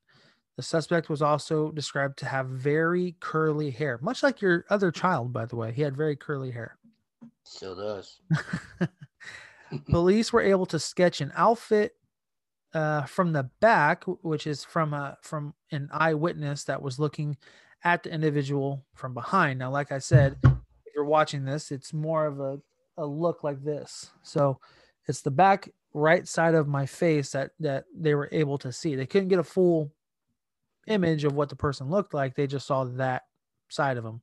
[0.55, 5.31] The suspect was also described to have very curly hair, much like your other child,
[5.31, 5.71] by the way.
[5.71, 6.77] He had very curly hair.
[7.43, 8.19] Still does.
[9.89, 11.95] Police were able to sketch an outfit
[12.73, 17.37] uh, from the back, which is from a from an eyewitness that was looking
[17.83, 19.59] at the individual from behind.
[19.59, 22.59] Now, like I said, if you're watching this, it's more of a,
[22.97, 24.11] a look like this.
[24.21, 24.59] So
[25.07, 28.95] it's the back right side of my face that that they were able to see.
[28.95, 29.91] They couldn't get a full
[30.87, 32.35] image of what the person looked like.
[32.35, 33.23] They just saw that
[33.69, 34.21] side of him.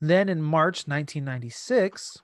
[0.00, 2.22] Then in March 1996,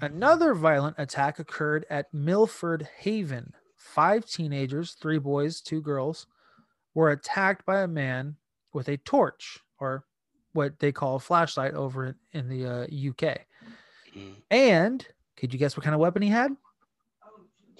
[0.00, 3.52] another violent attack occurred at Milford Haven.
[3.94, 6.26] Five teenagers, three boys, two girls,
[6.94, 8.36] were attacked by a man
[8.72, 10.04] with a torch, or
[10.52, 13.40] what they call a flashlight over in, the uh, UK.
[14.16, 15.06] Mm, And
[15.36, 16.56] could you guess what kind of weapon he had?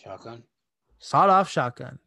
[0.03, 0.43] Shotgun.
[0.99, 1.99] sawed off shotgun.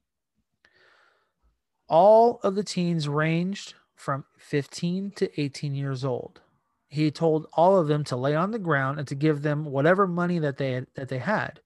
[1.87, 6.39] All of the teens ranged from 15 to 18 years old.
[6.87, 10.07] He told all of them to lay on the ground and to give them whatever
[10.07, 11.59] money that they had, that they had.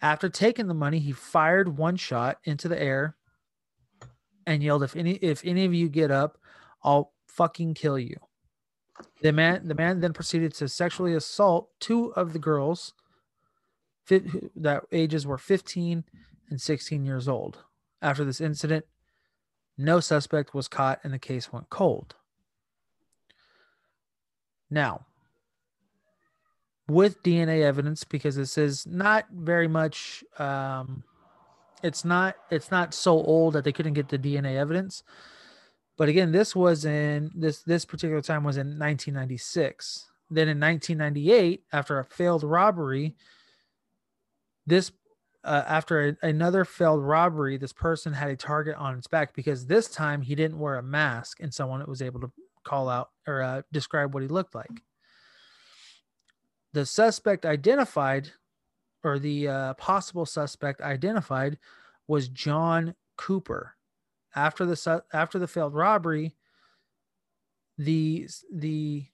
[0.00, 3.16] After taking the money, he fired one shot into the air
[4.46, 6.38] and yelled, "If any if any of you get up,
[6.82, 8.16] I'll fucking kill you."
[9.22, 12.94] The man the man then proceeded to sexually assault two of the girls
[14.08, 16.04] that ages were 15
[16.48, 17.64] and 16 years old.
[18.00, 18.86] After this incident,
[19.76, 22.14] no suspect was caught and the case went cold.
[24.70, 25.06] Now,
[26.88, 31.02] with DNA evidence, because this is not very much, um,
[31.82, 35.02] it's not it's not so old that they couldn't get the DNA evidence.
[35.96, 40.06] But again, this was in this this particular time was in 1996.
[40.30, 43.16] Then in 1998, after a failed robbery,
[44.66, 44.92] this
[45.44, 49.66] uh, after a- another failed robbery, this person had a target on its back because
[49.66, 52.30] this time he didn't wear a mask, and someone was able to
[52.64, 54.82] call out or uh, describe what he looked like.
[56.72, 58.30] The suspect identified,
[59.02, 61.58] or the uh, possible suspect identified,
[62.06, 63.74] was John Cooper.
[64.34, 66.36] After the su- after the failed robbery,
[67.78, 69.06] the the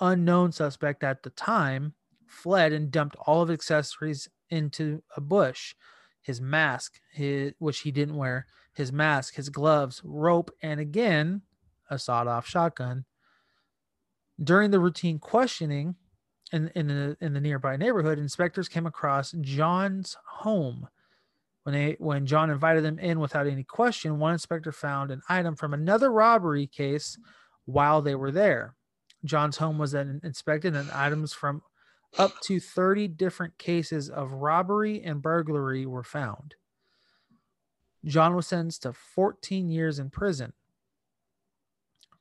[0.00, 1.94] unknown suspect at the time
[2.26, 5.74] fled and dumped all of his accessories into a bush
[6.22, 11.42] his mask his which he didn't wear his mask his gloves rope and again
[11.90, 13.04] a sawed-off shotgun
[14.42, 15.94] during the routine questioning
[16.52, 20.88] in, in the in the nearby neighborhood inspectors came across john's home
[21.62, 25.56] when they when john invited them in without any question one inspector found an item
[25.56, 27.18] from another robbery case
[27.64, 28.74] while they were there
[29.24, 31.62] john's home was then inspected and items from
[32.18, 36.54] up to 30 different cases of robbery and burglary were found.
[38.04, 40.52] John was sentenced to 14 years in prison.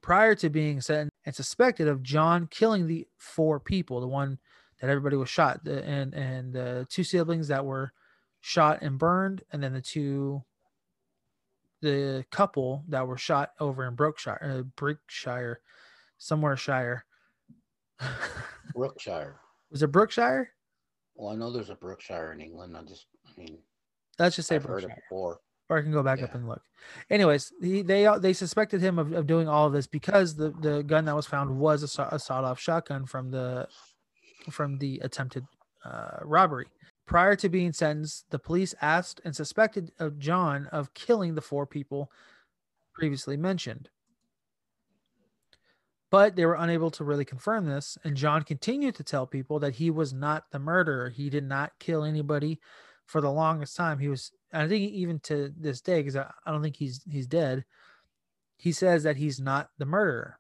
[0.02, 4.40] Prior to being sentenced and suspected of John killing the four people, the one
[4.80, 7.94] that everybody was shot, the, and and the two siblings that were
[8.40, 10.44] shot and burned, and then the two,
[11.82, 15.62] the couple that were shot over in Brookshire, uh, Brickshire,
[16.18, 17.06] somewhere Shire.
[18.74, 19.36] Brookshire.
[19.70, 20.50] was it Brookshire?
[21.16, 22.76] Well, I know there's a Brookshire in England.
[22.76, 23.60] I just, I mean,
[24.18, 24.90] Let's just say I've heard Brookshire.
[24.90, 25.40] it before.
[25.72, 26.62] Or I can go back up and look.
[27.10, 30.84] Anyways, he, they they suspected him of, of doing all of this because the the
[30.84, 33.68] gun that was found was a, a sawed off shotgun from the
[34.50, 35.46] from the attempted
[35.86, 36.68] uh, robbery.
[37.08, 41.66] Prior to being sentenced, the police asked and suspected of John of killing the four
[41.66, 42.12] people
[42.94, 43.90] previously mentioned.
[46.10, 49.76] But they were unable to really confirm this, and John continued to tell people that
[49.76, 51.10] he was not the murderer.
[51.10, 52.60] He did not kill anybody
[53.06, 54.00] for the longest time.
[54.00, 57.28] He was, I think, even to this day, because I, I don't think he's he's
[57.28, 57.66] dead.
[58.58, 60.40] He says that he's not the murderer.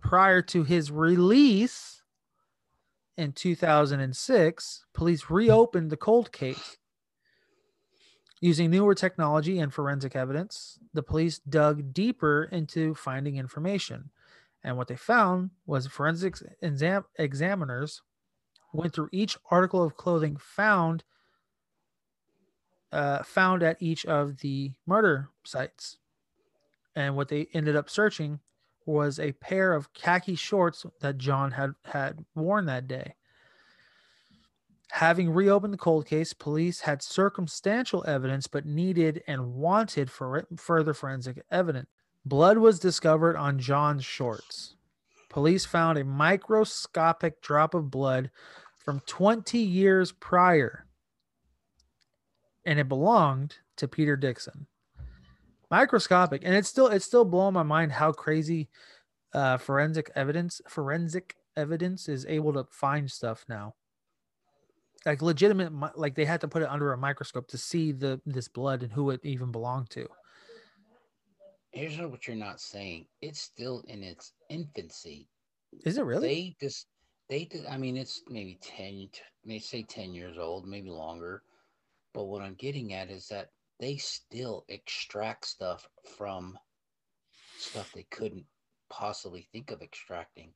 [0.00, 2.02] Prior to his release
[3.16, 6.78] in 2006, police reopened the cold case.
[8.40, 14.10] Using newer technology and forensic evidence, the police dug deeper into finding information.
[14.62, 18.02] And what they found was forensics exam- examiners
[18.72, 21.04] went through each article of clothing found
[22.94, 25.98] uh, found at each of the murder sites.
[26.96, 28.40] And what they ended up searching
[28.86, 33.14] was a pair of khaki shorts that John had had worn that day.
[34.92, 40.94] Having reopened the cold case, police had circumstantial evidence but needed and wanted for further
[40.94, 41.88] forensic evidence.
[42.24, 44.76] Blood was discovered on John's shorts.
[45.30, 48.30] Police found a microscopic drop of blood
[48.78, 50.83] from 20 years prior,
[52.66, 54.66] and it belonged to Peter Dixon.
[55.70, 58.68] Microscopic, and it's still it's still blowing my mind how crazy
[59.32, 63.74] uh, forensic evidence forensic evidence is able to find stuff now.
[65.04, 68.48] Like legitimate, like they had to put it under a microscope to see the this
[68.48, 70.06] blood and who it even belonged to.
[71.72, 73.06] Here's what you're not saying.
[73.20, 75.28] It's still in its infancy.
[75.84, 76.28] Is it really?
[76.28, 76.86] They just,
[77.28, 79.10] they, did- I mean, it's maybe 10, t-
[79.44, 81.42] may say 10 years old, maybe longer.
[82.14, 83.50] But what I'm getting at is that
[83.80, 86.56] they still extract stuff from
[87.58, 88.46] stuff they couldn't
[88.88, 90.52] possibly think of extracting.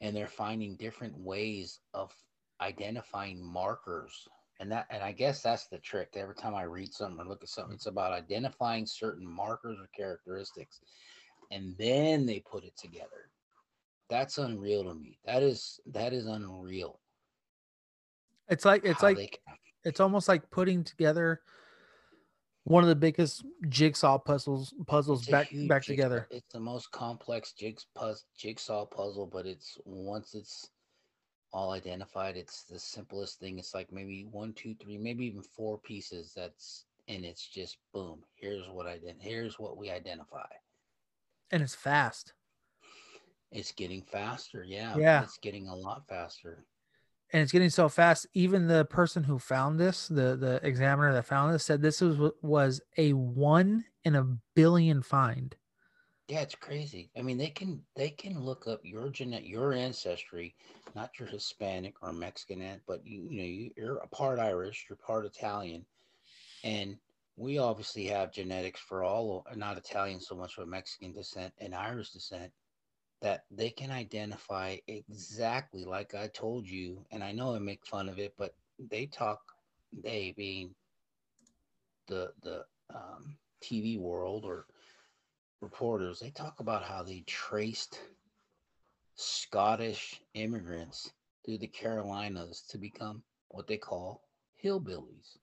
[0.00, 2.12] And they're finding different ways of
[2.60, 4.26] identifying markers.
[4.58, 6.14] And that, and I guess that's the trick.
[6.14, 9.88] Every time I read something or look at something, it's about identifying certain markers or
[9.96, 10.80] characteristics.
[11.50, 13.30] And then they put it together.
[14.08, 15.18] That's unreal to me.
[15.24, 17.00] That is that is unreal.
[18.48, 19.40] It's like it's how like
[19.84, 21.40] it's almost like putting together
[22.64, 26.28] one of the biggest jigsaw puzzles puzzles back back jigsaw- together.
[26.30, 30.70] It's the most complex jigsaw puzzle, but it's once it's
[31.52, 33.58] all identified, it's the simplest thing.
[33.58, 36.32] It's like maybe one, two, three, maybe even four pieces.
[36.34, 38.22] That's and it's just boom.
[38.36, 39.16] Here's what I did.
[39.18, 40.46] Here's what we identify.
[41.50, 42.32] And it's fast.
[43.50, 44.64] It's getting faster.
[44.64, 44.96] Yeah.
[44.96, 45.22] Yeah.
[45.22, 46.64] It's getting a lot faster.
[47.32, 48.26] And it's getting so fast.
[48.34, 52.32] Even the person who found this, the the examiner that found this, said this was
[52.42, 54.24] was a one in a
[54.54, 55.56] billion find.
[56.28, 57.10] Yeah, it's crazy.
[57.16, 60.54] I mean, they can they can look up your genet your ancestry,
[60.94, 64.86] not your Hispanic or Mexican, an- but you you know you, you're a part Irish,
[64.88, 65.84] you're part Italian,
[66.64, 66.96] and
[67.36, 72.10] we obviously have genetics for all not Italian so much, but Mexican descent and Irish
[72.10, 72.52] descent
[73.22, 77.04] that they can identify exactly like I told you.
[77.10, 79.40] And I know I make fun of it, but they talk
[79.92, 80.74] they being
[82.08, 82.64] the the
[82.94, 84.66] um, TV world or
[85.62, 88.00] reporters, they talk about how they traced
[89.14, 91.12] Scottish immigrants
[91.44, 94.22] through the Carolinas to become what they call
[94.62, 95.38] hillbillies.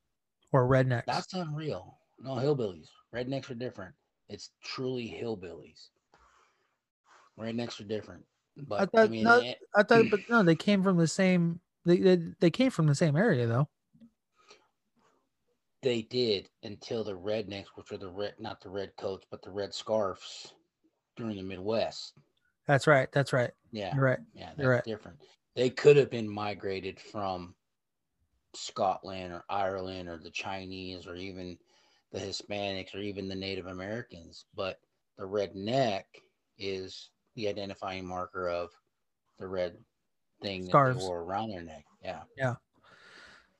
[0.51, 1.05] Or rednecks.
[1.05, 1.97] That's unreal.
[2.19, 2.89] No, hillbillies.
[3.15, 3.95] Rednecks are different.
[4.27, 5.89] It's truly hillbillies.
[7.40, 8.24] Rednecks are different.
[8.58, 11.60] But I, thought- mean, no, eh, I thought, but no, they came from the same.
[11.86, 13.70] They, they they came from the same area though.
[15.82, 19.50] they did until the rednecks, which are the red, not the red coats, but the
[19.52, 20.54] red scarves
[21.16, 22.14] during the Midwest.
[22.68, 23.10] That's right.
[23.14, 23.52] That's right.
[23.72, 23.96] Yeah.
[23.96, 24.20] You're right.
[24.34, 24.84] Yeah, that's You're right.
[24.84, 25.18] different.
[25.56, 27.56] They could have been migrated from
[28.54, 31.58] Scotland or Ireland or the Chinese or even
[32.12, 34.80] the Hispanics or even the Native Americans, but
[35.18, 36.04] the redneck
[36.58, 38.69] is the identifying marker of
[39.39, 39.77] the red
[40.41, 41.86] thing that they wore around their neck.
[42.03, 42.21] Yeah.
[42.38, 42.55] Yeah.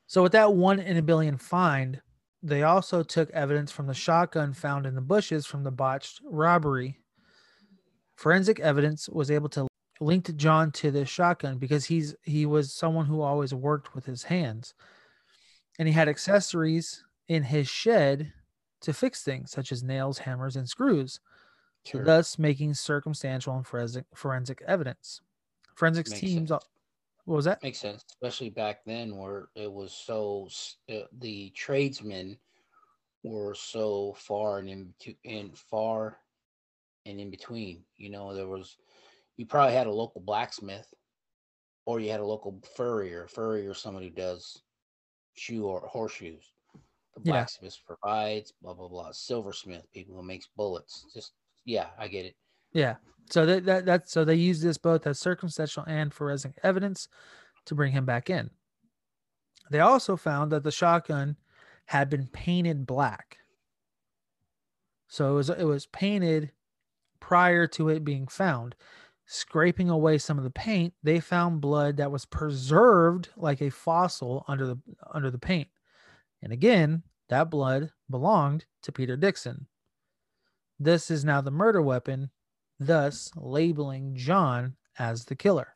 [0.08, 2.02] So with that one in a billion find,
[2.42, 7.00] they also took evidence from the shotgun found in the bushes from the botched robbery.
[8.16, 9.68] Forensic evidence was able to
[10.02, 14.24] link John to this shotgun because he's he was someone who always worked with his
[14.24, 14.74] hands.
[15.78, 18.34] And he had accessories in his shed
[18.82, 21.20] to fix things such as nails, hammers, and screws,
[21.86, 22.04] Sure.
[22.04, 25.22] thus making circumstantial and forensic forensic evidence.
[25.76, 26.64] Forensics Makes teams sense.
[27.26, 27.64] what was that?
[27.64, 30.50] Makes sense, especially back then where it was so
[30.92, 32.38] uh, the tradesmen
[33.24, 36.18] were so far and in in far
[37.06, 37.86] and in between.
[37.98, 38.78] You know, there was
[39.38, 40.94] you probably had a local blacksmith,
[41.86, 43.28] or you had a local furrier.
[43.28, 44.64] Furrier, who does
[45.34, 46.54] shoe or horseshoes.
[47.16, 47.32] The Yeah.
[47.34, 49.12] blacksmith provides blah blah blah.
[49.12, 51.06] Silversmith, people who makes bullets.
[51.14, 51.34] Just
[51.70, 52.36] yeah, I get it.
[52.74, 52.96] Yeah.
[53.30, 57.08] So that, that that's so they use this both as circumstantial and forensic evidence
[57.66, 58.50] to bring him back in.
[59.70, 61.38] They also found that the shotgun
[61.86, 63.38] had been painted black.
[65.10, 66.52] So it was it was painted
[67.20, 68.76] prior to it being found.
[69.28, 74.44] Scraping away some of the paint, they found blood that was preserved like a fossil
[74.48, 74.80] under the
[75.14, 75.68] under the paint.
[76.42, 79.68] And again, that blood belonged to Peter Dixon.
[80.80, 82.30] This is now the murder weapon,
[82.80, 85.74] thus labeling John as the killer.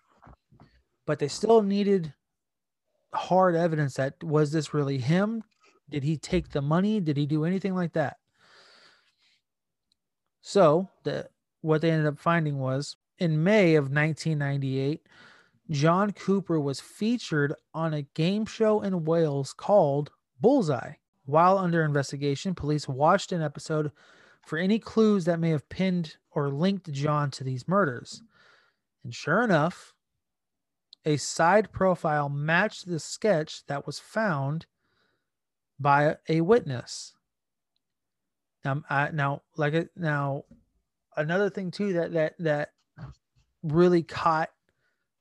[1.05, 2.13] But they still needed
[3.13, 5.43] hard evidence that was this really him?
[5.89, 6.99] Did he take the money?
[6.99, 8.17] Did he do anything like that?
[10.41, 11.29] So, the
[11.61, 15.01] what they ended up finding was in May of 1998,
[15.69, 20.93] John Cooper was featured on a game show in Wales called Bullseye.
[21.25, 23.91] While under investigation, police watched an episode
[24.43, 28.21] for any clues that may have pinned or linked John to these murders.
[29.03, 29.93] And sure enough,
[31.05, 34.65] a side profile matched the sketch that was found
[35.79, 37.13] by a witness.
[38.63, 40.45] Now, I, now, like it now,
[41.17, 42.69] another thing too that that that
[43.61, 44.49] really caught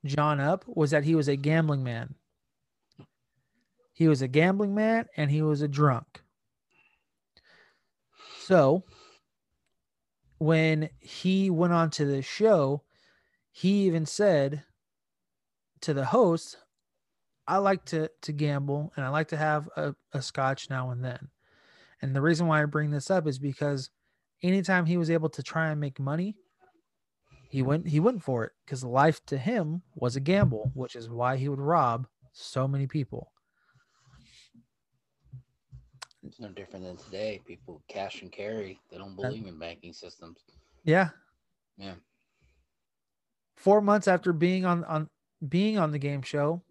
[0.04, 2.14] John up was that he was a gambling man.
[3.92, 6.22] He was a gambling man and he was a drunk.
[8.44, 8.84] So
[10.42, 12.82] when he went on to the show,
[13.52, 14.64] he even said
[15.80, 16.56] to the host,
[17.46, 21.04] I like to to gamble and I like to have a, a scotch now and
[21.04, 21.28] then.
[22.00, 23.90] And the reason why I bring this up is because
[24.42, 26.34] anytime he was able to try and make money,
[27.48, 31.08] he went he went for it because life to him was a gamble, which is
[31.08, 33.30] why he would rob so many people.
[36.24, 37.40] It's no different than today.
[37.46, 38.80] People cash and carry.
[38.90, 40.38] They don't believe in banking systems.
[40.84, 41.10] Yeah.
[41.76, 41.94] Yeah.
[43.56, 45.08] Four months after being on on
[45.48, 46.62] being on the game show,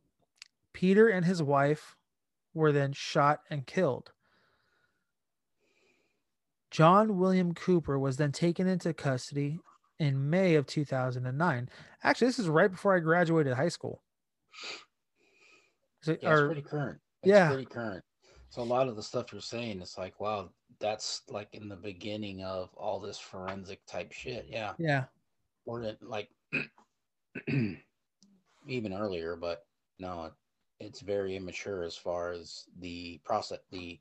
[0.74, 1.96] Peter and his wife
[2.54, 4.12] were then shot and killed.
[6.70, 9.60] John William Cooper was then taken into custody
[10.00, 11.70] in May of 2009.
[12.04, 14.02] Actually, this is right before I graduated high school.
[16.02, 17.02] So- Yeah, it's or- pretty current.
[17.24, 17.50] It's yeah.
[17.50, 18.04] pretty current.
[18.52, 21.76] So a lot of the stuff you're saying, it's like, wow, that's like in the
[21.78, 24.46] beginning of all this forensic type shit.
[24.50, 24.74] Yeah.
[24.78, 25.06] Yeah.
[25.66, 26.28] Or it, like
[27.48, 29.64] even earlier, but
[30.00, 30.32] no,
[30.82, 33.98] it's very immature as far as the process, the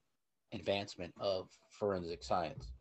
[0.52, 2.72] advancement of forensic science.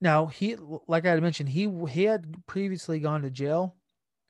[0.00, 0.56] Now he,
[0.88, 3.76] like I had mentioned, he he had previously gone to jail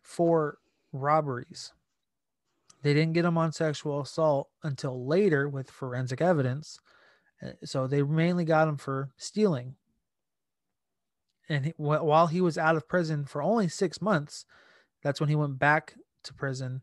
[0.02, 0.58] for
[0.92, 1.72] robberies.
[2.82, 6.78] They didn't get him on sexual assault until later with forensic evidence.
[7.42, 9.76] Uh, So they mainly got him for stealing.
[11.48, 14.46] And he, while he was out of prison for only six months,
[15.02, 16.82] that's when he went back to prison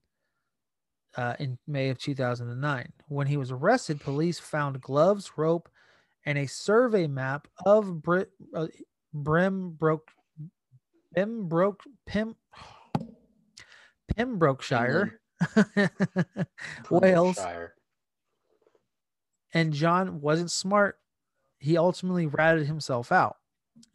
[1.15, 2.93] uh, in May of 2009.
[3.07, 5.69] When he was arrested, police found gloves, rope,
[6.25, 8.67] and a survey map of Brit, uh,
[9.15, 10.09] Brimbroke,
[11.15, 12.35] Pembroke, Pim,
[14.15, 15.18] Pembrokeshire,
[16.89, 17.37] Wales,
[19.53, 20.99] and John wasn't smart.
[21.59, 23.37] He ultimately ratted himself out.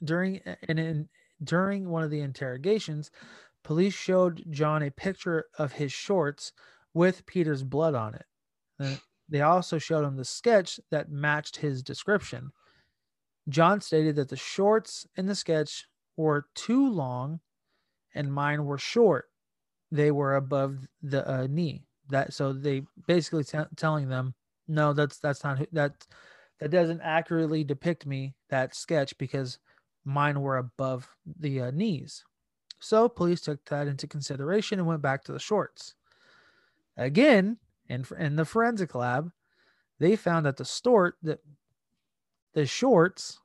[0.03, 1.09] During and in
[1.43, 3.11] during one of the interrogations,
[3.63, 6.53] police showed John a picture of his shorts
[6.95, 8.27] with Peter's blood on it.
[9.29, 12.53] They also showed him the sketch that matched his description.
[13.49, 15.87] John stated that the shorts in the sketch
[16.17, 17.41] were too long
[18.15, 19.27] and mine were short.
[19.95, 21.85] They were above the uh, knee.
[22.11, 24.35] That so they basically t- telling them,
[24.69, 26.07] no, that's that's not who- that
[26.59, 29.61] that doesn't accurately depict me that sketch because
[30.05, 32.25] mine were above the uh, knees.
[32.81, 35.95] So police took that into consideration and went back to the shorts.
[36.97, 39.31] Again, in in the forensic lab,
[40.01, 41.41] they found that the stort that
[42.55, 43.39] the shorts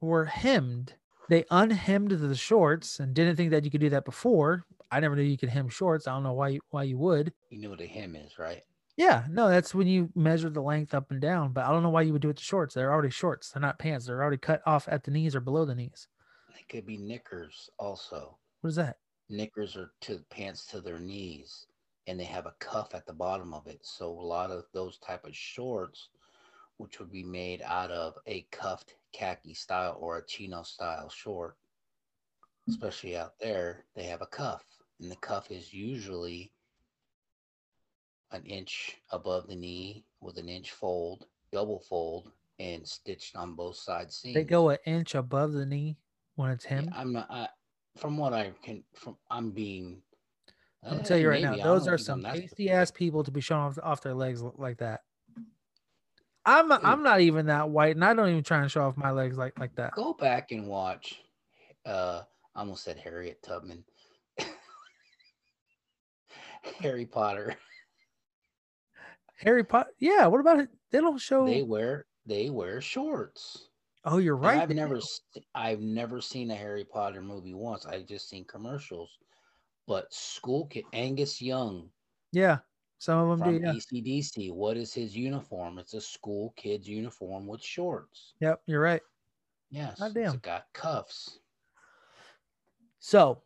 [0.00, 0.94] were hemmed.
[1.28, 4.64] They unhemmed the shorts and didn't think that you could do that before.
[4.90, 6.06] I never knew you could hem shorts.
[6.06, 7.32] I don't know why you, why you would.
[7.50, 8.62] You know what a hem is, right?
[8.96, 11.52] Yeah, no, that's when you measure the length up and down.
[11.52, 12.74] But I don't know why you would do it to shorts.
[12.74, 13.50] They're already shorts.
[13.50, 14.06] They're not pants.
[14.06, 16.08] They're already cut off at the knees or below the knees.
[16.54, 18.36] They could be knickers also.
[18.60, 18.96] What is that?
[19.28, 21.66] Knickers are to pants to their knees
[22.06, 23.78] and they have a cuff at the bottom of it.
[23.82, 26.08] So a lot of those type of shorts,
[26.78, 31.56] which would be made out of a cuffed khaki style or a chino style short,
[32.66, 32.72] hmm.
[32.72, 34.64] especially out there, they have a cuff.
[35.00, 36.52] And the cuff is usually
[38.32, 43.76] an inch above the knee with an inch fold, double fold, and stitched on both
[43.76, 44.34] sides seams.
[44.34, 45.96] They go an inch above the knee
[46.36, 46.92] when it's Yeah, hemmed.
[46.94, 47.26] I'm not.
[47.30, 47.48] I,
[47.96, 50.02] from what I can, from I'm being.
[50.84, 52.70] I'll eh, tell you right now, maybe, don't those are if he's on some tasty
[52.70, 55.00] ass people to be showing off, off their legs like that.
[56.44, 59.10] I'm I'm not even that white, and I don't even try and show off my
[59.10, 59.94] legs like like that.
[59.94, 61.20] Go back and watch.
[61.84, 62.22] Uh,
[62.54, 63.84] I almost said Harriet Tubman.
[66.62, 67.56] Harry Potter.
[69.36, 70.26] Harry Potter, yeah.
[70.26, 70.68] What about it?
[70.90, 71.46] They don't show.
[71.46, 73.70] They wear they wear shorts.
[74.04, 74.56] oh, you're And right.
[74.56, 75.00] I've never
[75.54, 77.86] I've never seen a Harry Potter movie once.
[77.86, 79.18] I've just seen commercials.
[79.86, 81.92] But school kid Angus Young
[82.32, 82.60] Yeah,
[82.98, 83.60] some of them from do.
[83.62, 83.74] Yeah.
[83.74, 85.80] AC/DC, what is his uniform?
[85.80, 88.34] It's a school kid's uniform with shorts.
[88.40, 89.02] Yep, you're right.
[89.70, 90.34] Yes, Goddamn.
[90.34, 91.40] it's got cuffs.
[93.00, 93.42] So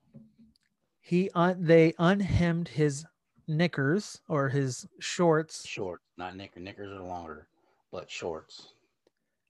[1.05, 3.05] he un- they unhemmed his
[3.47, 6.61] knickers or his shorts, Short, not knicker.
[6.61, 7.47] Knickers are longer,
[7.93, 8.73] but shorts.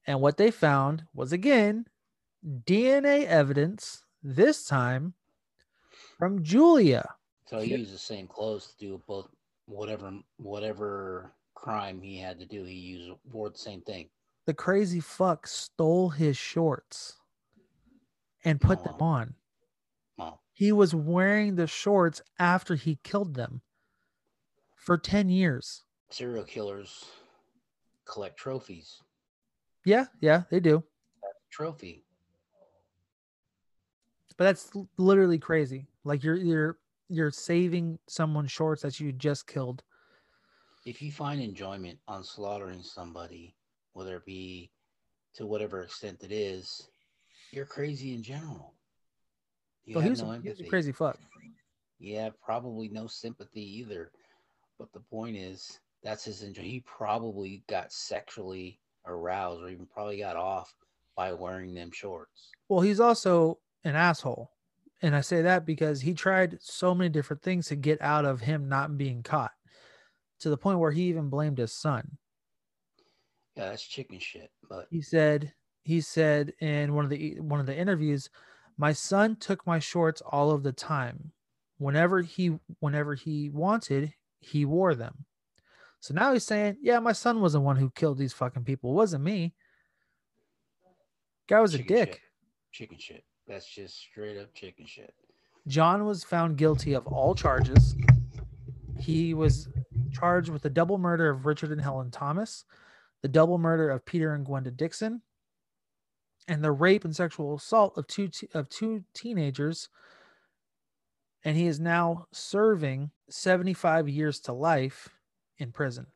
[0.07, 1.87] and what they found was again
[2.67, 4.03] DNA evidence.
[4.27, 5.15] This time
[6.19, 7.05] from Julia.
[7.47, 9.29] So he used the same clothes to do both
[9.67, 12.65] whatever whatever crime he had to do.
[12.65, 14.09] He used wore the same thing.
[14.47, 17.17] The crazy fuck stole his shorts
[18.45, 19.05] and put them Oh.
[19.05, 19.35] on.
[20.55, 23.61] He was wearing the shorts after he killed them
[24.77, 25.83] for 10 years.
[26.11, 27.05] serial killers
[28.05, 29.03] collect trophies.
[29.85, 30.85] Yeah, yeah, they do.
[31.51, 32.05] Trophy.
[34.37, 35.87] But that's literally crazy.
[36.05, 36.79] Like you're you're
[37.09, 39.83] you're saving someone's shorts that you just killed.
[40.85, 43.55] If you find enjoyment on slaughtering somebody,
[43.93, 44.71] whether it be
[45.35, 46.89] to whatever extent it is,
[47.53, 48.74] you're crazy in general.
[49.85, 51.19] You So he was, no he was a crazy fuck.
[51.99, 54.11] Yeah, probably no sympathy either.
[54.79, 56.65] But the point is, that's his injury.
[56.65, 60.75] He probably got sexually aroused, or even probably got off
[61.17, 62.51] by wearing them shorts.
[62.69, 64.51] Well, he's also an asshole.
[65.03, 68.41] And I say that because he tried so many different things to get out of
[68.41, 69.53] him not being caught
[70.41, 72.19] to the point where he even blamed his son.
[73.57, 74.51] Yeah, that's chicken shit.
[74.69, 75.53] But He said
[75.85, 78.31] he said in one of the one of the interviews,
[78.77, 81.33] "My son took my shorts all of the time.
[81.79, 85.25] Whenever he whenever he wanted, he wore them.
[86.01, 88.91] So now he's saying, yeah, my son was the one who killed these fucking people.
[88.91, 89.55] It wasn't me.
[91.49, 92.13] Guy was Chicken a dick.
[92.13, 92.21] Shit.
[92.73, 93.25] Chicken shit.
[93.47, 95.15] That's just straight up chicken shit.
[95.67, 97.97] John was found guilty of all charges.
[98.99, 99.69] He was
[100.13, 102.65] charged with the double murder of Richard and Helen Thomas,
[103.23, 105.23] the double murder of Peter and Gwenda Dixon,
[106.49, 109.89] and the rape and sexual assault of two te- of two teenagers.
[111.45, 115.11] And he is now serving 75 years to life
[115.59, 116.07] in prison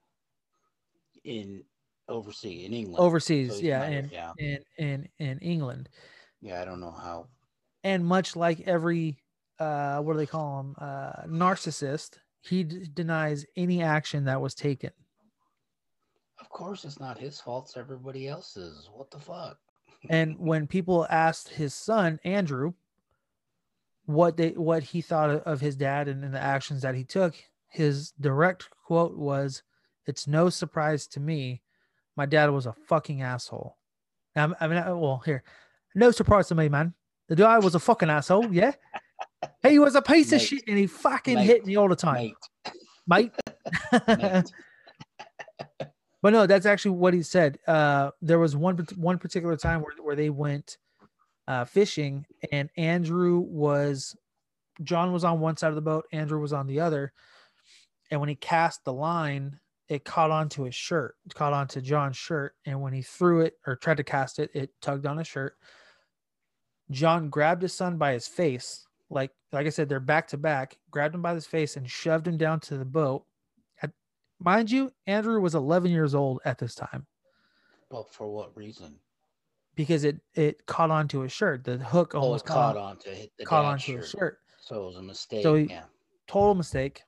[1.25, 1.65] In
[2.09, 2.99] overseas, in England.
[2.99, 3.53] overseas.
[3.55, 4.33] he's yeah, in, yeah.
[4.39, 5.89] in in in England.
[6.41, 7.27] Yeah, I don't know how.
[7.85, 9.19] and much like every
[9.59, 14.55] uh what do they call him uh narcissist he d- denies any action that was
[14.55, 14.91] taken
[16.41, 17.67] Of course, it's not his fault.
[17.67, 18.89] It's everybody else's.
[18.93, 19.59] What the fuck?
[20.09, 22.73] And when people asked his son andrew
[24.07, 27.35] what they what he thought of- his dad and, and the actions that he took
[27.69, 29.63] his direct quote was
[30.07, 31.63] it's no surprise to me
[32.17, 33.77] my dad was a fucking asshole.
[34.35, 35.43] Um, i mean I- well here.
[35.95, 36.95] No surprise to me man.
[37.29, 38.73] The guy was a fucking asshole yeah?
[39.63, 41.45] He was a piece of shit and he fucking Mate.
[41.47, 42.33] hit me all the time.
[43.07, 43.33] Mate, mate.
[44.19, 44.53] mate.
[46.23, 47.59] But no, that's actually what he said.
[47.67, 50.79] Uh, there was one one particular time where, where they went
[51.47, 54.17] uh, fishing, and Andrew was
[54.83, 57.13] John was on one side of the boat, Andrew was on the other,
[58.11, 59.59] and when he cast the line,
[59.89, 63.55] it caught onto his shirt, it caught onto John's shirt, and when he threw it
[63.67, 65.55] or tried to cast it, it tugged on his shirt.
[66.91, 70.79] John grabbed his son by his face, like like I said, they're back to back,
[70.91, 73.25] grabbed him by his face and shoved him down to the boat.
[74.41, 77.07] Mind you, Andrew was 11 years old at this time
[77.91, 78.99] But for what reason?
[79.75, 81.65] because it it caught onto his shirt.
[81.65, 84.19] The hook Oh, almost caught caught, on to hit the caught onto his shirt.
[84.21, 84.39] shirt.
[84.61, 85.43] So it was a mistake.
[85.43, 85.85] So he- yeah.
[86.27, 87.03] Total mistake.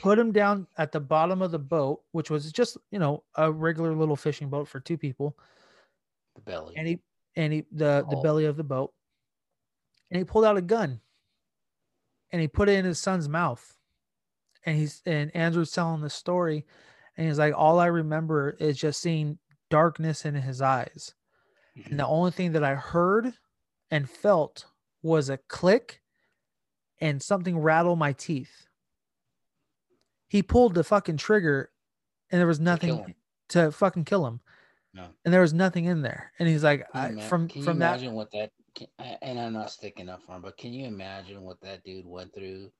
[0.00, 3.50] Put him down at the bottom of the boat, which was just you know a
[3.52, 5.36] regular little fishing boat for two people.
[6.34, 6.74] The belly.
[6.76, 7.00] and he
[7.36, 8.22] and he the the Oh.
[8.22, 8.92] belly of the boat
[10.10, 11.00] and he pulled out a gun
[12.32, 13.76] and he put it in his son's mouth
[14.66, 16.66] and he's and andrew's telling the story
[17.16, 19.38] and he's like all i remember is just seeing
[19.70, 21.14] darkness in his eyes.
[21.76, 21.90] Mhm.
[21.92, 23.32] and the only thing that i heard
[23.90, 24.66] and felt
[25.02, 26.00] was a click
[27.00, 28.66] and something rattle my teeth.
[30.28, 31.70] He pulled the fucking trigger
[32.30, 33.14] and there was nothing
[33.48, 34.40] to fucking kill him.
[34.92, 35.06] No.
[35.24, 36.32] and there was nothing in there.
[36.38, 38.88] And he's like I, ima- from can you from that imagine what that can,
[39.22, 42.34] and I'm not sticking up for him, but can you imagine what that dude went
[42.34, 42.70] through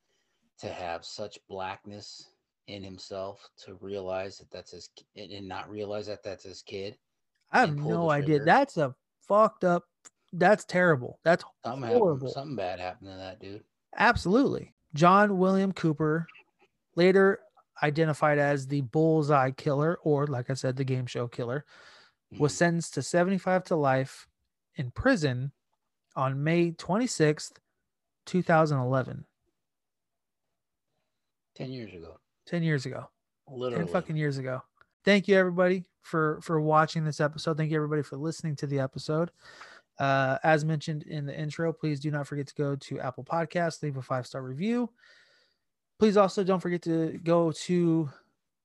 [0.60, 2.30] to have such blackness
[2.66, 6.96] in himself to realize that that's his and- not realize that that's his kid?
[7.52, 8.94] i have no idea that's a
[9.26, 9.84] fucked up
[10.34, 12.14] that's terrible that's Something Horrible.
[12.28, 13.64] happened, something bad happened to that dude.
[13.96, 16.26] absolutely john william cooper
[16.94, 17.40] later
[17.82, 21.64] identified as the bullseye killer or like i said the game show killer
[22.38, 22.56] was Mhm.
[22.56, 24.28] sentenced to 75 to life
[24.76, 25.50] in prison
[26.14, 27.58] on may 26th
[28.26, 29.24] 2011
[31.54, 33.08] ten years ago, 10 years ago
[33.50, 33.84] literally.
[33.84, 34.62] 10 fucking years ago.
[35.04, 37.56] Thank you everybody for for watching this episode.
[37.56, 39.30] Thank you everybody for listening to the episode.
[39.98, 43.82] Uh, as mentioned in the intro, please do not forget to go to Apple Podcasts,
[43.82, 44.90] leave a five star review.
[45.98, 48.08] Please also don't forget to go to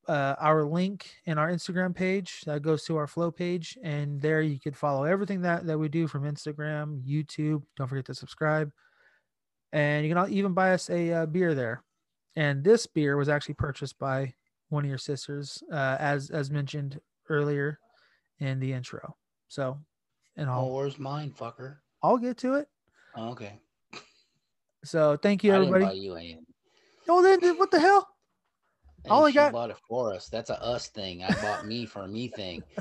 [0.07, 4.41] uh, our link in our Instagram page that goes to our flow page, and there
[4.41, 7.63] you could follow everything that that we do from Instagram, YouTube.
[7.75, 8.71] Don't forget to subscribe,
[9.73, 11.84] and you can even buy us a uh, beer there.
[12.35, 14.33] And this beer was actually purchased by
[14.69, 17.79] one of your sisters, uh, as as mentioned earlier
[18.39, 19.15] in the intro.
[19.47, 19.79] So,
[20.35, 21.77] and Oh, I'll where's mine, fucker?
[22.03, 22.67] I'll get to it.
[23.15, 23.59] Oh, okay.
[24.83, 25.97] So thank you I everybody.
[25.99, 26.45] you anything.
[27.07, 28.07] Oh, then what the hell?
[29.03, 30.27] Hey, All I got- bought it for us.
[30.27, 31.23] That's a us thing.
[31.23, 32.63] I bought me for me thing.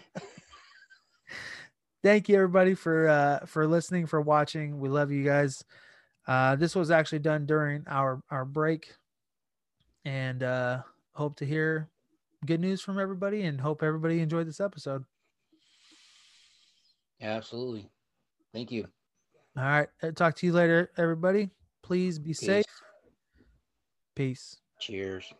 [2.02, 4.78] Thank you everybody for uh for listening, for watching.
[4.78, 5.64] We love you guys.
[6.26, 8.94] Uh, this was actually done during our our break,
[10.04, 10.82] and uh,
[11.12, 11.88] hope to hear
[12.46, 15.04] good news from everybody, and hope everybody enjoyed this episode.
[17.20, 17.88] Yeah, absolutely.
[18.52, 18.86] Thank you.
[19.56, 21.50] All right, uh, talk to you later, everybody.
[21.82, 22.64] Please be safe.
[24.14, 24.56] Peace.
[24.56, 24.60] Peace.
[24.80, 25.32] Cheers.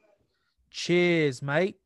[0.71, 1.79] Cheers, mate.